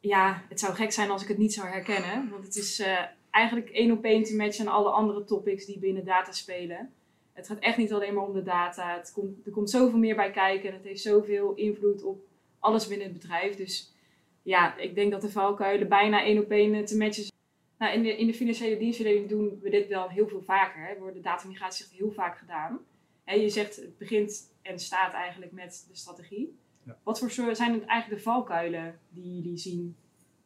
ja, 0.00 0.42
het 0.48 0.60
zou 0.60 0.74
gek 0.74 0.92
zijn 0.92 1.10
als 1.10 1.22
ik 1.22 1.28
het 1.28 1.38
niet 1.38 1.52
zou 1.54 1.68
herkennen. 1.68 2.30
Want 2.30 2.44
het 2.44 2.56
is 2.56 2.80
eh, 2.80 3.04
eigenlijk 3.30 3.68
één 3.70 3.90
op 3.92 4.04
één 4.04 4.22
te 4.22 4.36
matchen 4.36 4.66
aan 4.68 4.74
alle 4.74 4.90
andere 4.90 5.24
topics 5.24 5.64
die 5.64 5.78
binnen 5.78 6.04
data 6.04 6.32
spelen. 6.32 6.92
Het 7.34 7.46
gaat 7.46 7.58
echt 7.58 7.76
niet 7.76 7.92
alleen 7.92 8.14
maar 8.14 8.26
om 8.26 8.32
de 8.32 8.42
data. 8.42 8.96
Het 8.96 9.12
komt, 9.12 9.46
er 9.46 9.52
komt 9.52 9.70
zoveel 9.70 9.98
meer 9.98 10.16
bij 10.16 10.30
kijken 10.30 10.68
en 10.68 10.74
het 10.74 10.84
heeft 10.84 11.02
zoveel 11.02 11.54
invloed 11.54 12.02
op 12.02 12.22
alles 12.58 12.86
binnen 12.86 13.06
het 13.06 13.18
bedrijf. 13.18 13.56
Dus 13.56 13.94
ja, 14.42 14.76
ik 14.76 14.94
denk 14.94 15.10
dat 15.10 15.20
de 15.20 15.30
valkuilen 15.30 15.88
bijna 15.88 16.24
één 16.24 16.42
op 16.42 16.50
één 16.50 16.84
te 16.84 16.96
matchen 16.96 17.22
zijn. 17.22 17.32
Nou, 17.78 17.92
in, 17.94 18.02
de, 18.02 18.16
in 18.16 18.26
de 18.26 18.34
financiële 18.34 18.76
dienstverlening 18.76 19.28
doen 19.28 19.58
we 19.62 19.70
dit 19.70 19.88
wel 19.88 20.08
heel 20.08 20.28
veel 20.28 20.42
vaker. 20.42 20.86
Hè. 20.86 20.98
Wordt 20.98 21.22
datamigratie 21.22 21.84
echt 21.84 21.94
heel 21.94 22.12
vaak 22.12 22.38
gedaan. 22.38 22.80
Hè, 23.24 23.34
je 23.34 23.48
zegt 23.48 23.76
het 23.76 23.98
begint 23.98 24.52
en 24.62 24.78
staat 24.78 25.12
eigenlijk 25.12 25.52
met 25.52 25.86
de 25.88 25.96
strategie. 25.96 26.58
Ja. 26.82 26.98
Wat 27.02 27.18
voor 27.18 27.30
soort 27.30 27.56
zijn 27.56 27.72
het 27.72 27.84
eigenlijk 27.84 28.22
de 28.22 28.30
valkuilen 28.30 28.98
die 29.08 29.34
jullie 29.34 29.58
zien 29.58 29.96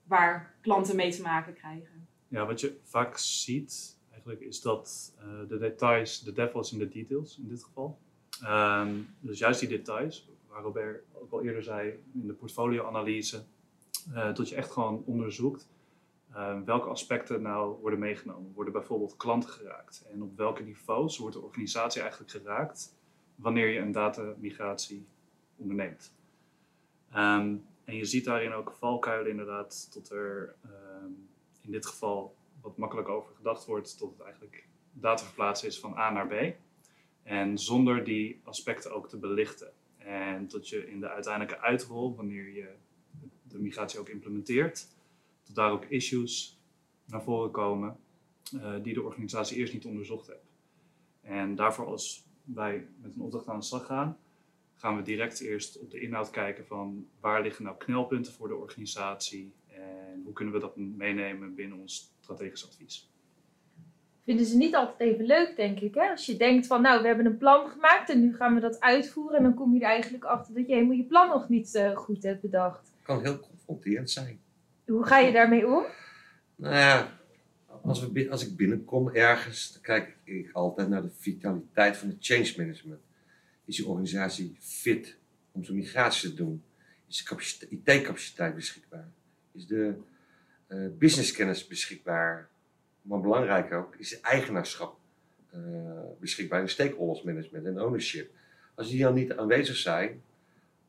waar 0.05 0.55
klanten 0.61 0.97
mee 0.97 1.11
te 1.11 1.23
maken 1.23 1.55
krijgen? 1.55 2.09
Ja, 2.29 2.47
wat 2.47 2.61
je 2.61 2.79
vaak 2.83 3.19
ziet 3.19 3.98
is 4.37 4.61
dat 4.61 5.15
eh, 5.19 5.49
de 5.49 5.59
details, 5.59 6.21
de 6.21 6.33
devil 6.33 6.61
is 6.61 6.73
in 6.73 6.79
de 6.79 6.89
details 6.89 7.39
in 7.39 7.49
dit 7.49 7.65
geval. 7.65 7.99
Ehm, 8.43 8.95
dus 9.21 9.39
juist 9.39 9.61
die 9.61 9.69
details, 9.69 10.29
waar 10.49 10.63
Robert 10.63 11.05
ook 11.13 11.33
al 11.33 11.43
eerder 11.43 11.63
zei 11.63 11.89
in 12.15 12.27
de 12.27 12.33
portfolioanalyse, 12.33 13.45
eh 14.15 14.35
dat 14.35 14.49
je 14.49 14.57
echt 14.57 14.71
gewoon 14.73 15.03
onderzoekt 15.07 15.69
eh, 16.33 16.61
welke 16.65 16.89
aspecten 16.89 17.43
nou 17.43 17.81
worden 17.81 17.99
meegenomen. 17.99 18.53
Worden 18.55 18.73
bijvoorbeeld 18.73 19.17
klanten 19.17 19.51
geraakt 19.51 20.05
en 20.13 20.23
op 20.23 20.37
welke 20.37 20.63
niveaus 20.63 21.19
wordt 21.19 21.35
de 21.35 21.43
organisatie 21.43 22.01
eigenlijk 22.01 22.31
geraakt 22.31 22.95
wanneer 23.35 23.69
je 23.69 23.79
een 23.79 23.93
datamigratie 23.93 25.07
onderneemt. 25.57 26.13
Ehm, 27.11 27.57
en 27.85 27.97
je 27.97 28.05
ziet 28.05 28.25
daarin 28.25 28.53
ook 28.53 28.73
valkuilen 28.79 29.31
inderdaad, 29.31 29.93
tot 29.93 30.11
er 30.11 30.55
ehm, 30.65 31.11
in 31.61 31.71
dit 31.71 31.87
geval 31.87 32.35
makkelijk 32.77 33.09
over 33.09 33.35
gedacht 33.35 33.67
wordt, 33.67 33.99
tot 33.99 34.13
het 34.13 34.21
eigenlijk 34.21 34.69
data 34.93 35.25
verplaatsen 35.25 35.69
is 35.69 35.81
van 35.81 35.97
A 35.97 36.11
naar 36.11 36.27
B. 36.27 36.57
En 37.23 37.59
zonder 37.59 38.05
die 38.05 38.41
aspecten 38.45 38.95
ook 38.95 39.09
te 39.09 39.17
belichten. 39.17 39.73
En 39.97 40.49
dat 40.49 40.69
je 40.69 40.91
in 40.91 41.01
de 41.01 41.09
uiteindelijke 41.09 41.61
uitrol, 41.61 42.15
wanneer 42.15 42.53
je 42.53 42.75
de 43.43 43.59
migratie 43.59 44.01
ook 44.01 44.09
implementeert, 44.09 44.89
dat 45.47 45.55
daar 45.55 45.71
ook 45.71 45.85
issues 45.85 46.61
naar 47.05 47.23
voren 47.23 47.51
komen 47.51 47.97
eh, 48.61 48.75
die 48.83 48.95
de 48.95 49.03
organisatie 49.03 49.57
eerst 49.57 49.73
niet 49.73 49.85
onderzocht 49.85 50.27
heeft. 50.27 50.57
En 51.21 51.55
daarvoor 51.55 51.87
als 51.87 52.27
wij 52.45 52.89
met 53.01 53.15
een 53.15 53.21
opdracht 53.21 53.49
aan 53.49 53.59
de 53.59 53.65
slag 53.65 53.87
gaan, 53.87 54.19
gaan 54.75 54.97
we 54.97 55.03
direct 55.03 55.41
eerst 55.41 55.79
op 55.79 55.91
de 55.91 56.01
inhoud 56.01 56.31
kijken 56.31 56.67
van 56.67 57.09
waar 57.21 57.43
liggen 57.43 57.65
nou 57.65 57.77
knelpunten 57.77 58.33
voor 58.33 58.49
de 58.49 58.55
organisatie 58.55 59.53
en 59.67 60.23
hoe 60.25 60.33
kunnen 60.33 60.55
we 60.55 60.61
dat 60.61 60.77
meenemen 60.77 61.55
binnen 61.55 61.79
ons 61.79 62.13
strategisch 62.29 62.67
advies. 62.67 63.11
Vinden 64.25 64.47
ze 64.47 64.57
niet 64.57 64.75
altijd 64.75 65.01
even 65.01 65.25
leuk, 65.25 65.57
denk 65.57 65.81
ik. 65.81 65.95
Hè? 65.95 66.11
Als 66.11 66.27
je 66.27 66.37
denkt 66.37 66.67
van, 66.67 66.83
nou, 66.83 67.01
we 67.01 67.07
hebben 67.07 67.27
een 67.27 67.39
plan 67.39 67.69
gemaakt 67.69 68.11
en 68.11 68.21
nu 68.21 68.37
gaan 68.37 68.55
we 68.55 68.61
dat 68.61 68.81
uitvoeren. 68.81 69.37
En 69.37 69.43
dan 69.43 69.55
kom 69.55 69.75
je 69.75 69.81
er 69.81 69.87
eigenlijk 69.87 70.25
achter 70.25 70.55
dat 70.55 70.67
je 70.67 70.75
helemaal 70.75 70.97
je 70.97 71.05
plan 71.05 71.29
nog 71.29 71.49
niet 71.49 71.75
eh, 71.75 71.97
goed 71.97 72.23
hebt 72.23 72.41
bedacht. 72.41 72.81
Het 72.81 73.03
kan 73.03 73.23
heel 73.23 73.41
confronterend 73.41 74.11
zijn. 74.11 74.41
Hoe 74.87 75.07
ga 75.07 75.19
je 75.19 75.33
daarmee 75.33 75.67
om? 75.67 75.85
Nou 76.57 76.75
ja, 76.75 77.19
als, 77.83 78.09
we, 78.09 78.31
als 78.31 78.47
ik 78.47 78.57
binnenkom 78.57 79.09
ergens, 79.09 79.73
dan 79.73 79.83
kijk 79.83 80.17
ik 80.25 80.51
altijd 80.53 80.89
naar 80.89 81.03
de 81.03 81.11
vitaliteit 81.19 81.97
van 81.97 82.09
het 82.09 82.17
change 82.21 82.55
management. 82.57 83.01
Is 83.65 83.77
die 83.77 83.87
organisatie 83.87 84.57
fit 84.61 85.17
om 85.53 85.65
zo'n 85.65 85.77
migratie 85.77 86.29
te 86.29 86.37
doen? 86.37 86.63
Is 87.09 87.17
de 87.17 87.25
capaciteit- 87.25 87.71
IT-capaciteit 87.71 88.55
beschikbaar? 88.55 89.09
Is 89.53 89.67
de 89.67 89.95
businesskennis 90.99 91.67
beschikbaar? 91.67 92.49
Maar 93.03 93.21
belangrijker 93.21 93.79
ook, 93.79 93.95
is 93.97 94.21
eigenaarschap 94.21 94.97
eh, 95.51 95.61
beschikbaar? 96.21 96.61
En 96.61 96.69
stakeholders 96.69 97.23
management 97.23 97.67
en 97.67 97.83
ownership. 97.83 98.31
Als 98.75 98.89
die 98.89 99.03
dan 99.03 99.15
niet 99.15 99.33
aanwezig 99.33 99.77
zijn, 99.77 100.23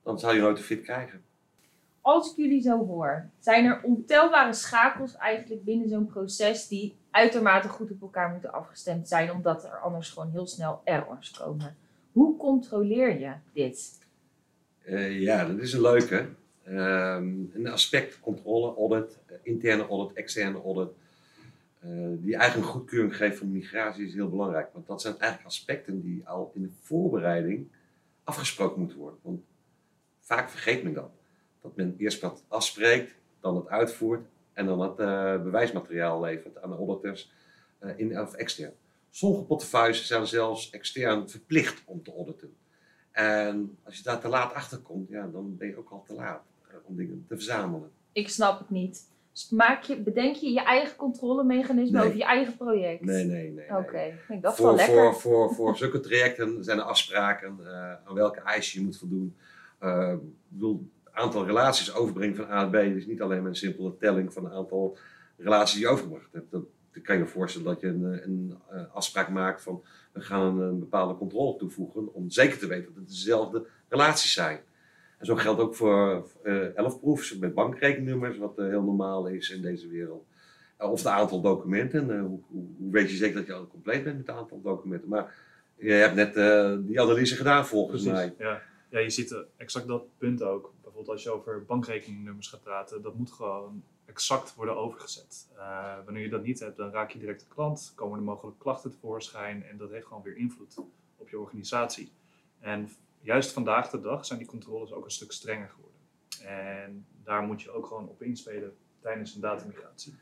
dan 0.03 0.19
zal 0.19 0.33
je 0.33 0.41
nooit 0.41 0.57
een 0.57 0.63
fit 0.63 0.81
krijgen. 0.81 1.23
Als 2.01 2.31
ik 2.31 2.37
jullie 2.37 2.61
zo 2.61 2.85
hoor, 2.85 3.29
zijn 3.39 3.65
er 3.65 3.81
ontelbare 3.83 4.53
schakels 4.53 5.15
eigenlijk 5.15 5.63
binnen 5.63 5.89
zo'n 5.89 6.05
proces 6.05 6.67
die 6.67 6.95
uitermate 7.11 7.67
goed 7.67 7.91
op 7.91 8.01
elkaar 8.01 8.29
moeten 8.29 8.51
afgestemd 8.51 9.07
zijn, 9.07 9.31
omdat 9.31 9.63
er 9.63 9.79
anders 9.79 10.09
gewoon 10.09 10.31
heel 10.31 10.47
snel 10.47 10.81
errors 10.83 11.31
komen. 11.31 11.75
Hoe 12.11 12.37
controleer 12.37 13.19
je 13.19 13.33
dit? 13.53 13.99
Eh, 14.81 15.19
ja, 15.21 15.45
dat 15.45 15.57
is 15.57 15.73
een 15.73 15.81
leuke. 15.81 16.29
Ehm, 16.69 17.43
een 17.53 17.67
aspect, 17.67 18.19
controle, 18.19 18.75
audit, 18.75 19.19
eh, 19.25 19.35
interne 19.43 19.87
audit, 19.87 20.17
externe 20.17 20.61
audit. 20.61 20.89
eh, 21.79 21.89
die 22.17 22.35
een 22.35 22.63
goedkeuring 22.63 23.15
geeft 23.15 23.37
van 23.37 23.51
migratie 23.51 24.05
is 24.05 24.13
heel 24.13 24.29
belangrijk. 24.29 24.69
Want 24.73 24.87
dat 24.87 25.01
zijn 25.01 25.17
eigenlijk 25.19 25.49
aspecten 25.49 26.01
die 26.01 26.27
al 26.27 26.51
in 26.53 26.61
de 26.61 26.69
voorbereiding 26.81 27.67
afgesproken 28.23 28.79
moeten 28.79 28.97
worden. 28.97 29.19
Want 29.21 29.41
vaak 30.19 30.49
vergeet 30.49 30.83
men 30.83 30.93
dat. 30.93 31.11
Dat 31.61 31.75
men 31.75 31.95
eerst 31.97 32.21
wat 32.21 32.43
afspreekt, 32.47 33.15
dan 33.39 33.55
het 33.55 33.67
uitvoert 33.67 34.27
en 34.53 34.65
dan 34.65 34.79
het 34.79 34.99
eh, 34.99 35.43
bewijsmateriaal 35.43 36.21
levert 36.21 36.61
aan 36.61 36.69
de 36.69 36.75
auditors 36.75 37.31
in, 37.95 38.19
of 38.19 38.33
extern. 38.33 38.73
Sommige 39.09 39.43
portefeuilles 39.43 40.07
zijn 40.07 40.27
zelfs 40.27 40.69
extern 40.69 41.29
verplicht 41.29 41.81
om 41.85 42.03
te 42.03 42.13
auditen. 42.13 42.55
En 43.11 43.77
als 43.83 43.97
je 43.97 44.03
daar 44.03 44.19
te 44.19 44.27
laat 44.27 44.53
achter 44.53 44.77
komt, 44.77 45.09
ja, 45.09 45.27
dan 45.27 45.57
ben 45.57 45.67
je 45.67 45.77
ook 45.77 45.89
al 45.89 46.03
te 46.07 46.13
laat 46.13 46.43
om 46.89 46.95
dingen 46.95 47.25
te 47.27 47.35
verzamelen. 47.35 47.89
Ik 48.11 48.29
snap 48.29 48.59
het 48.59 48.69
niet. 48.69 49.07
Dus 49.31 49.49
maak 49.49 49.83
je, 49.83 49.95
bedenk 50.01 50.35
je 50.35 50.51
je 50.51 50.61
eigen 50.63 50.95
controlemechanisme 50.95 51.97
Nee. 51.97 52.05
over 52.05 52.17
je 52.17 52.23
eigen 52.23 52.57
project? 52.57 53.03
Nee, 53.05 53.25
nee, 53.25 53.51
nee. 53.51 53.77
Oké, 53.77 53.91
nee. 53.97 54.37
ik 54.37 54.41
wel 54.41 54.51
Voor, 54.53 54.75
lekker. 54.75 54.95
voor, 54.95 55.15
voor, 55.19 55.53
voor 55.55 55.77
zulke 55.83 55.99
trajecten 55.99 56.63
zijn 56.63 56.77
er 56.77 56.83
afspraken 56.83 57.57
eh, 57.65 57.93
aan 58.05 58.13
welke 58.13 58.39
eisen 58.39 58.79
je 58.79 58.85
moet 58.85 58.97
voldoen. 58.97 59.35
Ik 59.81 60.19
bedoel, 60.47 60.89
het 61.03 61.13
aantal 61.13 61.45
relaties 61.45 61.93
overbrengen 61.93 62.35
van 62.35 62.45
A 62.45 62.65
naar 62.65 62.69
B 62.69 62.75
is 62.75 63.05
niet 63.05 63.21
alleen 63.21 63.39
maar 63.41 63.49
een 63.49 63.55
simpele 63.55 63.97
telling 63.97 64.33
van 64.33 64.43
het 64.43 64.53
aantal 64.53 64.97
relaties 65.37 65.73
die 65.75 65.83
je 65.83 65.91
overgebracht 65.91 66.33
hebt. 66.33 66.51
Dat, 66.51 66.63
dan 66.91 67.01
kan 67.01 67.17
je 67.17 67.25
voorstellen 67.25 67.67
dat 67.67 67.79
je 67.81 67.87
een, 67.87 68.13
eh, 68.13 68.25
een 68.25 68.57
eh, 68.69 68.81
afspraak 68.93 69.29
maakt 69.29 69.61
van 69.61 69.83
we 70.11 70.21
gaan 70.21 70.41
een, 70.41 70.67
een 70.67 70.79
bepaalde 70.79 71.15
controle 71.17 71.55
toevoegen 71.57 72.13
om 72.13 72.29
zeker 72.29 72.57
te 72.57 72.67
weten 72.67 72.85
dat 72.85 72.95
het 72.95 73.07
dezelfde 73.07 73.65
relaties 73.89 74.33
zijn. 74.33 74.59
En 75.19 75.25
zo 75.25 75.35
geldt 75.35 75.61
ook 75.61 75.75
voor 75.75 76.27
eh 76.43 76.77
elfproefs 76.77 77.37
met 77.37 77.53
bankrekeningnummers, 77.53 78.37
wat 78.37 78.57
eh, 78.57 78.65
heel 78.65 78.83
normaal 78.83 79.27
is 79.27 79.49
in 79.49 79.61
deze 79.61 79.87
wereld. 79.87 80.25
Eh, 80.77 80.91
of 80.91 80.97
het 80.97 81.07
aantal 81.07 81.41
documenten. 81.41 82.19
hoe, 82.19 82.39
hoe, 82.47 82.91
weet 82.91 83.09
je 83.09 83.15
zeker 83.15 83.35
dat 83.35 83.45
je 83.45 83.53
al 83.53 83.67
compleet 83.67 84.03
bent 84.03 84.17
met 84.17 84.27
het 84.27 84.35
aantal 84.35 84.61
documenten? 84.61 85.09
Maar 85.09 85.35
je 85.77 85.91
hebt 85.91 86.15
net 86.15 86.33
die 86.87 87.01
analyse 87.01 87.35
gedaan 87.35 87.65
volgens 87.65 88.03
mij. 88.03 88.33
Ja. 88.37 88.61
ja, 88.89 88.99
je 88.99 89.09
ziet 89.09 89.43
exact 89.57 89.87
dat 89.87 90.03
punt 90.17 90.43
ook. 90.43 90.73
Bijvoorbeeld 90.81 91.09
als 91.09 91.23
je 91.23 91.31
over 91.31 91.65
bankrekeningnummers 91.65 92.47
gaat 92.47 92.63
praten, 92.63 93.01
dat 93.01 93.15
moet 93.15 93.31
gewoon 93.31 93.83
exact 94.05 94.55
worden 94.55 94.77
overgezet. 94.77 95.47
Wanneer 96.05 96.23
je 96.23 96.29
dat 96.29 96.43
niet 96.43 96.59
hebt, 96.59 96.77
dan 96.77 96.91
raak 96.91 97.11
je 97.11 97.19
direct 97.19 97.39
de 97.39 97.45
klant, 97.47 97.91
komen 97.95 98.17
er 98.17 98.23
mogelijk 98.23 98.59
klachten 98.59 98.91
tevoorschijn 98.91 99.63
en 99.63 99.77
dat 99.77 99.89
heeft 99.89 100.05
gewoon 100.05 100.23
weer 100.23 100.37
invloed 100.37 100.77
op 101.17 101.29
je 101.29 101.39
organisatie. 101.39 102.11
En 102.59 102.89
juist 103.21 103.51
vandaag 103.51 103.89
de 103.89 104.01
dag 104.01 104.25
zijn 104.25 104.39
die 104.39 104.47
controles 104.47 104.91
ook 104.91 105.05
een 105.05 105.11
stuk 105.11 105.31
strenger 105.31 105.69
geworden. 105.69 105.99
En 106.45 107.05
daar 107.23 107.41
moet 107.41 107.61
je 107.61 107.71
ook 107.71 107.85
gewoon 107.85 108.09
op 108.09 108.21
inspelen 108.21 108.77
tijdens 108.99 109.35
een 109.35 109.41
datamigratie. 109.41 110.15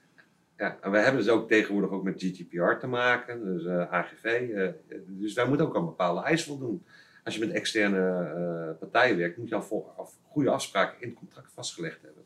Ja, 0.58 0.78
en 0.82 0.92
we 0.92 0.98
hebben 0.98 1.22
dus 1.22 1.32
ook 1.32 1.48
tegenwoordig 1.48 1.90
ook 1.90 2.04
met 2.04 2.22
GDPR 2.24 2.74
te 2.80 2.88
maken, 2.88 3.44
dus 3.44 3.66
eh, 3.66 3.92
AGV. 3.92 4.24
eh, 4.24 4.98
dus 5.08 5.34
wij 5.34 5.48
moeten 5.48 5.68
ook 5.68 5.76
aan 5.76 5.86
bepaalde 5.86 6.22
eisen 6.22 6.48
voldoen. 6.48 6.86
Als 7.24 7.36
je 7.36 7.46
met 7.46 7.56
externe 7.56 8.00
eh, 8.00 8.80
partijen 8.80 9.18
werkt, 9.18 9.38
moet 9.38 9.50
je 9.50 9.56
al 9.56 9.62
voor, 9.62 9.84
af, 9.98 10.18
goede 10.28 10.50
afspraken 10.50 11.02
in 11.02 11.08
het 11.10 11.18
contract 11.18 11.52
vastgelegd 11.52 12.02
hebben. 12.02 12.24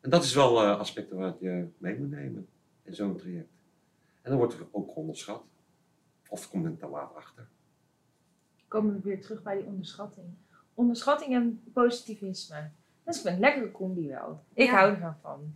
En 0.00 0.10
dat 0.10 0.24
is 0.24 0.34
wel 0.34 0.60
aspecten 0.60 1.16
waar 1.16 1.34
je 1.40 1.66
mee 1.78 1.98
moet 1.98 2.10
nemen 2.10 2.48
in 2.82 2.94
zo'n 2.94 3.16
traject. 3.16 3.52
En 4.22 4.30
dan 4.30 4.38
wordt 4.38 4.54
er 4.54 4.66
ook 4.70 4.96
onderschat. 4.96 5.42
Of 6.28 6.50
komt 6.50 6.62
men 6.62 6.76
te 6.76 6.86
laat 6.86 7.14
achter. 7.14 7.48
Komen 8.70 8.94
we 8.94 9.00
weer 9.00 9.20
terug 9.20 9.42
bij 9.42 9.56
die 9.56 9.64
onderschatting. 9.66 10.26
onderschatting 10.74 11.34
en 11.34 11.62
positivisme. 11.72 12.70
Dat 13.04 13.14
is 13.14 13.24
een 13.24 13.38
lekkere 13.38 13.70
combi 13.72 14.08
wel. 14.08 14.44
Ik 14.54 14.66
Ja. 14.66 14.72
hou 14.74 14.94
er 14.94 15.16
van. 15.22 15.54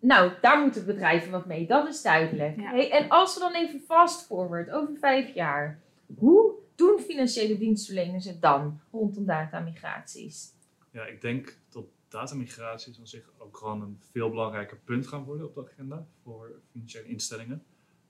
Nou, 0.00 0.32
daar 0.40 0.60
moeten 0.60 0.86
bedrijven 0.86 1.30
wat 1.30 1.46
mee. 1.46 1.66
Dat 1.66 1.88
is 1.88 2.02
duidelijk. 2.02 2.56
Ja. 2.60 2.70
Hey, 2.70 2.90
en 2.90 3.08
als 3.08 3.34
we 3.34 3.40
dan 3.40 3.54
even 3.54 3.80
fast 3.80 4.26
forward 4.26 4.70
over 4.70 4.96
vijf 4.96 5.34
jaar. 5.34 5.80
Hoe 6.18 6.54
doen 6.74 6.98
financiële 6.98 7.58
dienstverleners 7.58 8.24
het 8.24 8.40
dan 8.42 8.80
rondom 8.90 9.24
datamigraties? 9.26 10.52
Ja, 10.90 11.04
ik 11.06 11.20
denk 11.20 11.58
dat 11.68 11.84
datamigraties 12.08 12.98
aan 12.98 13.06
zich 13.06 13.30
ook 13.38 13.56
gewoon 13.56 13.82
een 13.82 13.98
veel 14.10 14.30
belangrijker 14.30 14.76
punt 14.76 15.06
gaan 15.06 15.24
worden 15.24 15.46
op 15.46 15.54
de 15.54 15.70
agenda 15.72 16.06
voor 16.22 16.60
financiële 16.72 17.08
instellingen. 17.08 17.62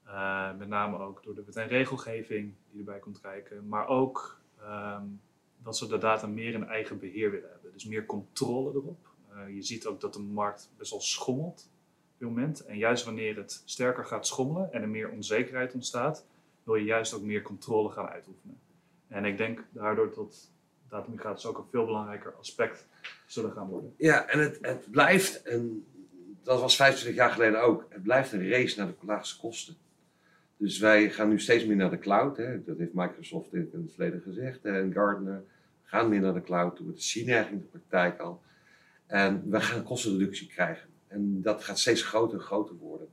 Eh, 0.04 0.56
met 0.58 0.68
name 0.68 0.98
ook 0.98 1.22
door 1.22 1.34
de 1.34 1.44
wet 1.44 1.56
en 1.56 1.68
regelgeving 1.68 2.52
die 2.70 2.78
erbij 2.78 2.98
komt 2.98 3.20
kijken, 3.20 3.68
maar 3.68 3.88
ook 3.88 4.40
ehm, 4.60 5.02
dat 5.62 5.76
ze 5.76 5.86
de 5.86 5.98
data 5.98 6.26
meer 6.26 6.54
in 6.54 6.66
eigen 6.66 6.98
beheer 6.98 7.30
willen 7.30 7.50
hebben. 7.50 7.72
Dus 7.72 7.84
meer 7.84 8.06
controle 8.06 8.72
erop. 8.74 9.08
Eh, 9.30 9.54
je 9.54 9.62
ziet 9.62 9.86
ook 9.86 10.00
dat 10.00 10.12
de 10.12 10.20
markt 10.20 10.70
best 10.76 10.90
wel 10.90 11.00
schommelt 11.00 11.70
op 12.12 12.18
dit 12.18 12.28
moment. 12.28 12.64
En 12.64 12.78
juist 12.78 13.04
wanneer 13.04 13.36
het 13.36 13.62
sterker 13.64 14.04
gaat 14.04 14.26
schommelen 14.26 14.72
en 14.72 14.82
er 14.82 14.88
meer 14.88 15.10
onzekerheid 15.10 15.74
ontstaat, 15.74 16.26
wil 16.62 16.74
je 16.74 16.84
juist 16.84 17.14
ook 17.14 17.22
meer 17.22 17.42
controle 17.42 17.90
gaan 17.90 18.08
uitoefenen. 18.08 18.60
En 19.08 19.24
ik 19.24 19.36
denk 19.36 19.64
daardoor 19.70 20.14
dat 20.14 20.50
datamigraties 20.88 21.46
ook 21.46 21.58
een 21.58 21.70
veel 21.70 21.84
belangrijker 21.84 22.34
aspect 22.34 22.86
zullen 23.26 23.52
gaan 23.52 23.68
worden. 23.68 23.94
Ja, 23.96 24.26
en 24.26 24.38
het, 24.38 24.58
het 24.60 24.90
blijft, 24.90 25.42
en 25.42 25.86
dat 26.42 26.60
was 26.60 26.76
25 26.76 27.18
jaar 27.18 27.30
geleden 27.30 27.62
ook, 27.62 27.86
het 27.88 28.02
blijft 28.02 28.32
een 28.32 28.50
race 28.50 28.78
naar 28.78 28.86
de 28.86 29.06
laagste 29.06 29.40
kosten. 29.40 29.76
Dus 30.56 30.78
wij 30.78 31.10
gaan 31.10 31.28
nu 31.28 31.40
steeds 31.40 31.64
meer 31.64 31.76
naar 31.76 31.90
de 31.90 31.98
cloud. 31.98 32.36
Hè. 32.36 32.64
Dat 32.64 32.78
heeft 32.78 32.94
Microsoft 32.94 33.54
in 33.54 33.70
het 33.72 33.92
verleden 33.92 34.20
gezegd. 34.20 34.62
hè, 34.62 34.80
En 34.80 34.92
Gartner 34.92 35.44
gaan 35.82 36.08
meer 36.08 36.20
naar 36.20 36.34
de 36.34 36.42
cloud 36.42 36.76
toe. 36.76 36.86
Het 36.86 37.02
zien 37.02 37.28
eigenlijk 37.28 37.64
in 37.64 37.70
de 37.72 37.78
praktijk 37.78 38.20
al. 38.20 38.42
En 39.06 39.50
we 39.50 39.60
gaan 39.60 39.82
kostenreductie 39.82 40.46
krijgen. 40.46 40.88
En 41.08 41.42
dat 41.42 41.64
gaat 41.64 41.78
steeds 41.78 42.02
groter 42.02 42.38
en 42.38 42.44
groter 42.44 42.74
worden. 42.74 43.08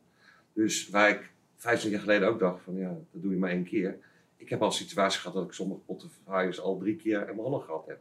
Dus 0.53 0.89
waar 0.89 1.09
ik 1.09 1.31
25 1.55 1.91
jaar 1.91 1.99
geleden 1.99 2.33
ook 2.33 2.39
dacht 2.39 2.63
van 2.63 2.75
ja, 2.75 2.97
dat 3.11 3.21
doe 3.21 3.31
je 3.31 3.37
maar 3.37 3.49
één 3.49 3.63
keer. 3.63 3.97
Ik 4.37 4.49
heb 4.49 4.61
al 4.61 4.71
situaties 4.71 5.19
gehad 5.19 5.35
dat 5.35 5.45
ik 5.45 5.53
sommige 5.53 5.79
portefeuilles 5.79 6.59
al 6.59 6.77
drie 6.77 6.95
keer 6.95 7.25
mijn 7.25 7.39
handen 7.39 7.61
gehad 7.61 7.85
heb. 7.85 7.99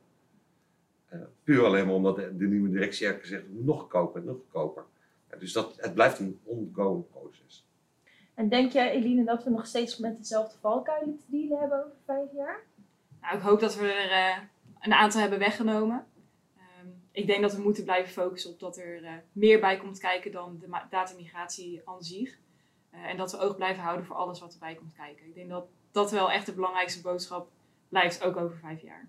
Eh, 1.07 1.21
puur 1.45 1.65
alleen 1.65 1.87
maar 1.87 1.95
omdat 1.95 2.17
de, 2.17 2.47
nieuwe 2.47 2.71
directie 2.71 3.07
heeft 3.07 3.21
gezegd, 3.21 3.45
nog 3.49 3.81
goedkoper, 3.81 4.23
nog 4.23 4.37
goedkoper. 4.37 4.85
Ja, 5.31 5.37
dus 5.37 5.53
dat, 5.53 5.75
het 5.77 5.95
blijft 5.95 6.19
een 6.19 6.39
ongoing 6.45 7.05
proces. 7.11 7.67
En 8.41 8.49
denk 8.49 8.73
jij, 8.73 8.91
Eline, 8.91 9.25
dat 9.25 9.45
we 9.45 9.51
nog 9.51 9.67
steeds 9.67 9.99
met 9.99 10.19
dezelfde 10.19 10.59
valkuilen 10.61 11.19
te 11.19 11.25
dealen 11.27 11.59
hebben 11.59 11.79
over 11.79 11.97
vijf 12.05 12.33
jaar? 12.33 12.63
Nou, 13.21 13.37
ik 13.37 13.43
hoop 13.43 13.61
dat 13.61 13.77
we 13.77 13.93
er 13.93 14.11
eh, 14.11 14.43
een 14.81 14.93
aantal 14.93 15.21
hebben 15.21 15.39
weggenomen. 15.39 16.07
Ehm, 16.57 16.87
ik 17.13 17.27
denk 17.27 17.43
dat 17.43 17.55
we 17.55 17.63
moeten 17.63 17.85
blijven 17.85 18.13
focussen 18.13 18.51
op 18.51 18.61
dat 18.61 18.77
er 18.77 19.05
eh, 19.05 19.13
meer 19.33 19.61
bij 19.61 19.77
komt 19.77 19.99
kijken 19.99 20.33
dan 20.33 20.59
de 20.61 20.81
datamigratie 20.91 21.83
aan 21.85 22.03
zich. 22.03 22.39
Eh, 22.91 23.05
en 23.05 23.17
dat 23.17 23.33
we 23.33 23.39
oog 23.39 23.57
blijven 23.57 23.83
houden 23.83 24.07
voor 24.07 24.17
alles 24.17 24.41
wat 24.41 24.53
erbij 24.53 24.75
komt 24.75 24.93
kijken. 24.93 25.27
Ik 25.27 25.35
denk 25.35 25.49
dat 25.49 25.67
dat 25.91 26.11
wel 26.11 26.31
echt 26.31 26.47
de 26.47 26.55
belangrijkste 26.55 27.01
boodschap 27.01 27.49
blijft, 27.89 28.25
ook 28.25 28.37
over 28.37 28.57
vijf 28.57 28.83
jaar. 28.83 29.09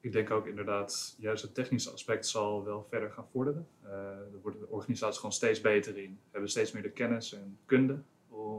Ik 0.00 0.12
denk 0.12 0.30
ook 0.30 0.46
inderdaad, 0.46 1.14
juist 1.18 1.42
het 1.42 1.54
technische 1.54 1.90
aspect 1.90 2.26
zal 2.26 2.64
wel 2.64 2.86
verder 2.88 3.10
gaan 3.10 3.28
vorderen. 3.32 3.68
Eh 3.82 3.90
er 4.32 4.40
worden 4.42 4.60
de 4.60 4.68
organisaties 4.68 5.16
gewoon 5.16 5.32
steeds 5.32 5.60
beter 5.60 5.96
in. 5.98 6.10
We 6.10 6.30
hebben 6.30 6.50
steeds 6.50 6.72
meer 6.72 6.82
de 6.82 6.90
kennis 6.90 7.32
en 7.32 7.58
kunde 7.66 8.02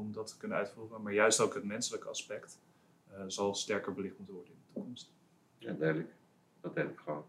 om 0.03 0.11
dat 0.13 0.27
te 0.27 0.37
kunnen 0.37 0.57
uitvoeren. 0.57 1.01
Maar 1.01 1.13
juist 1.13 1.39
ook 1.39 1.53
het 1.53 1.63
menselijke 1.63 2.07
aspect 2.07 2.59
eh, 3.11 3.23
zal 3.27 3.55
sterker 3.55 3.93
belicht 3.93 4.17
moeten 4.17 4.35
worden 4.35 4.53
in 4.53 4.59
de 4.59 4.73
toekomst. 4.73 5.11
Ja, 5.57 5.73
duidelijk. 5.73 6.13
Dat 6.61 6.75
denk 6.75 6.89
ik 6.89 6.99
gewoon. 6.99 7.25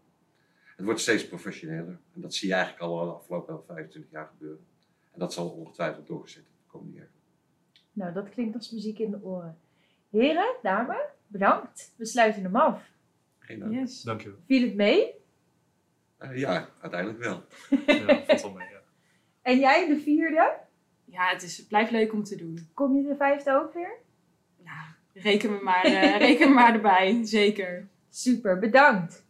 Het 0.75 0.85
wordt 0.85 0.99
steeds 0.99 1.27
professioneler. 1.27 1.99
En 2.13 2.21
dat 2.21 2.33
zie 2.33 2.47
je 2.47 2.53
eigenlijk 2.53 2.83
al 2.83 3.05
de 3.05 3.11
afgelopen 3.11 3.63
25 3.65 4.11
jaar 4.11 4.27
gebeuren. 4.27 4.65
En 5.11 5.19
dat 5.19 5.33
zal 5.33 5.49
ongetwijfeld 5.49 6.07
doorgezet 6.07 6.43
de 6.43 6.67
komende 6.67 6.93
jaren. 6.95 7.11
Nou, 7.91 8.13
dat 8.13 8.29
klinkt 8.29 8.55
als 8.55 8.71
muziek 8.71 8.99
in 8.99 9.11
de 9.11 9.23
oren. 9.23 9.57
Heren, 10.09 10.55
dames, 10.61 11.05
bedankt. 11.27 11.93
We 11.97 12.05
sluiten 12.05 12.43
hem 12.43 12.55
af. 12.55 12.89
Geen 13.39 13.59
dank. 13.59 13.73
Yes. 13.73 14.01
Dankjewel. 14.01 14.39
Viel 14.45 14.61
het 14.61 14.75
mee? 14.75 15.13
Eh, 16.17 16.37
ja, 16.37 16.69
uiteindelijk 16.81 17.23
wel. 17.23 17.43
Ja, 17.85 18.23
valt 18.25 18.41
wel 18.41 18.51
mee. 18.51 18.69
Ja. 18.69 18.73
En 19.41 19.59
jij, 19.59 19.87
de 19.87 19.99
vierde? 19.99 20.57
Ja, 21.15 21.29
het, 21.29 21.43
is, 21.43 21.57
het 21.57 21.67
blijft 21.67 21.91
leuk 21.91 22.13
om 22.13 22.23
te 22.23 22.35
doen. 22.35 22.69
Kom 22.73 22.95
je 22.95 23.03
de 23.03 23.15
vijfde 23.15 23.51
ook 23.51 23.73
weer? 23.73 23.97
Ja, 24.63 24.95
reken 25.13 25.51
me 25.51 25.59
maar, 25.61 25.83
eh, 25.83 26.17
reken 26.27 26.47
me 26.47 26.53
maar 26.53 26.73
erbij, 26.73 27.19
zeker. 27.23 27.87
Super, 28.09 28.59
bedankt. 28.59 29.25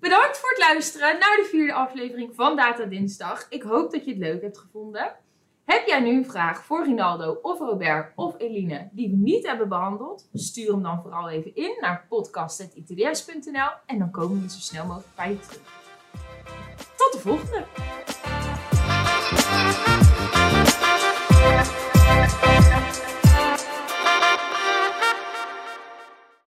Bedankt 0.00 0.38
voor 0.38 0.50
het 0.50 0.58
luisteren 0.58 1.18
naar 1.18 1.36
de 1.36 1.48
vierde 1.50 1.72
aflevering 1.72 2.34
van 2.34 2.56
Data 2.56 2.84
Dinsdag. 2.84 3.46
Ik 3.48 3.62
hoop 3.62 3.90
dat 3.90 4.04
je 4.04 4.10
het 4.10 4.20
leuk 4.20 4.42
hebt 4.42 4.58
gevonden. 4.58 5.16
Heb 5.64 5.86
jij 5.86 6.00
nu 6.00 6.16
een 6.16 6.30
vraag 6.30 6.64
voor 6.64 6.84
Rinaldo 6.84 7.38
of 7.42 7.58
Robert 7.58 8.12
of 8.16 8.34
Eline 8.38 8.88
die 8.92 9.10
we 9.10 9.16
niet 9.16 9.46
hebben 9.46 9.68
behandeld? 9.68 10.28
Stuur 10.32 10.70
hem 10.70 10.82
dan 10.82 11.02
vooral 11.02 11.28
even 11.28 11.54
in 11.54 11.76
naar 11.80 12.06
podcast.itds.nl 12.08 13.70
en 13.86 13.98
dan 13.98 14.10
komen 14.10 14.42
we 14.42 14.50
zo 14.50 14.58
snel 14.58 14.86
mogelijk 14.86 15.14
bij 15.16 15.30
je 15.30 15.38
terug. 15.38 15.62
Tot 16.96 17.12
de 17.12 17.18
volgende! 17.18 17.66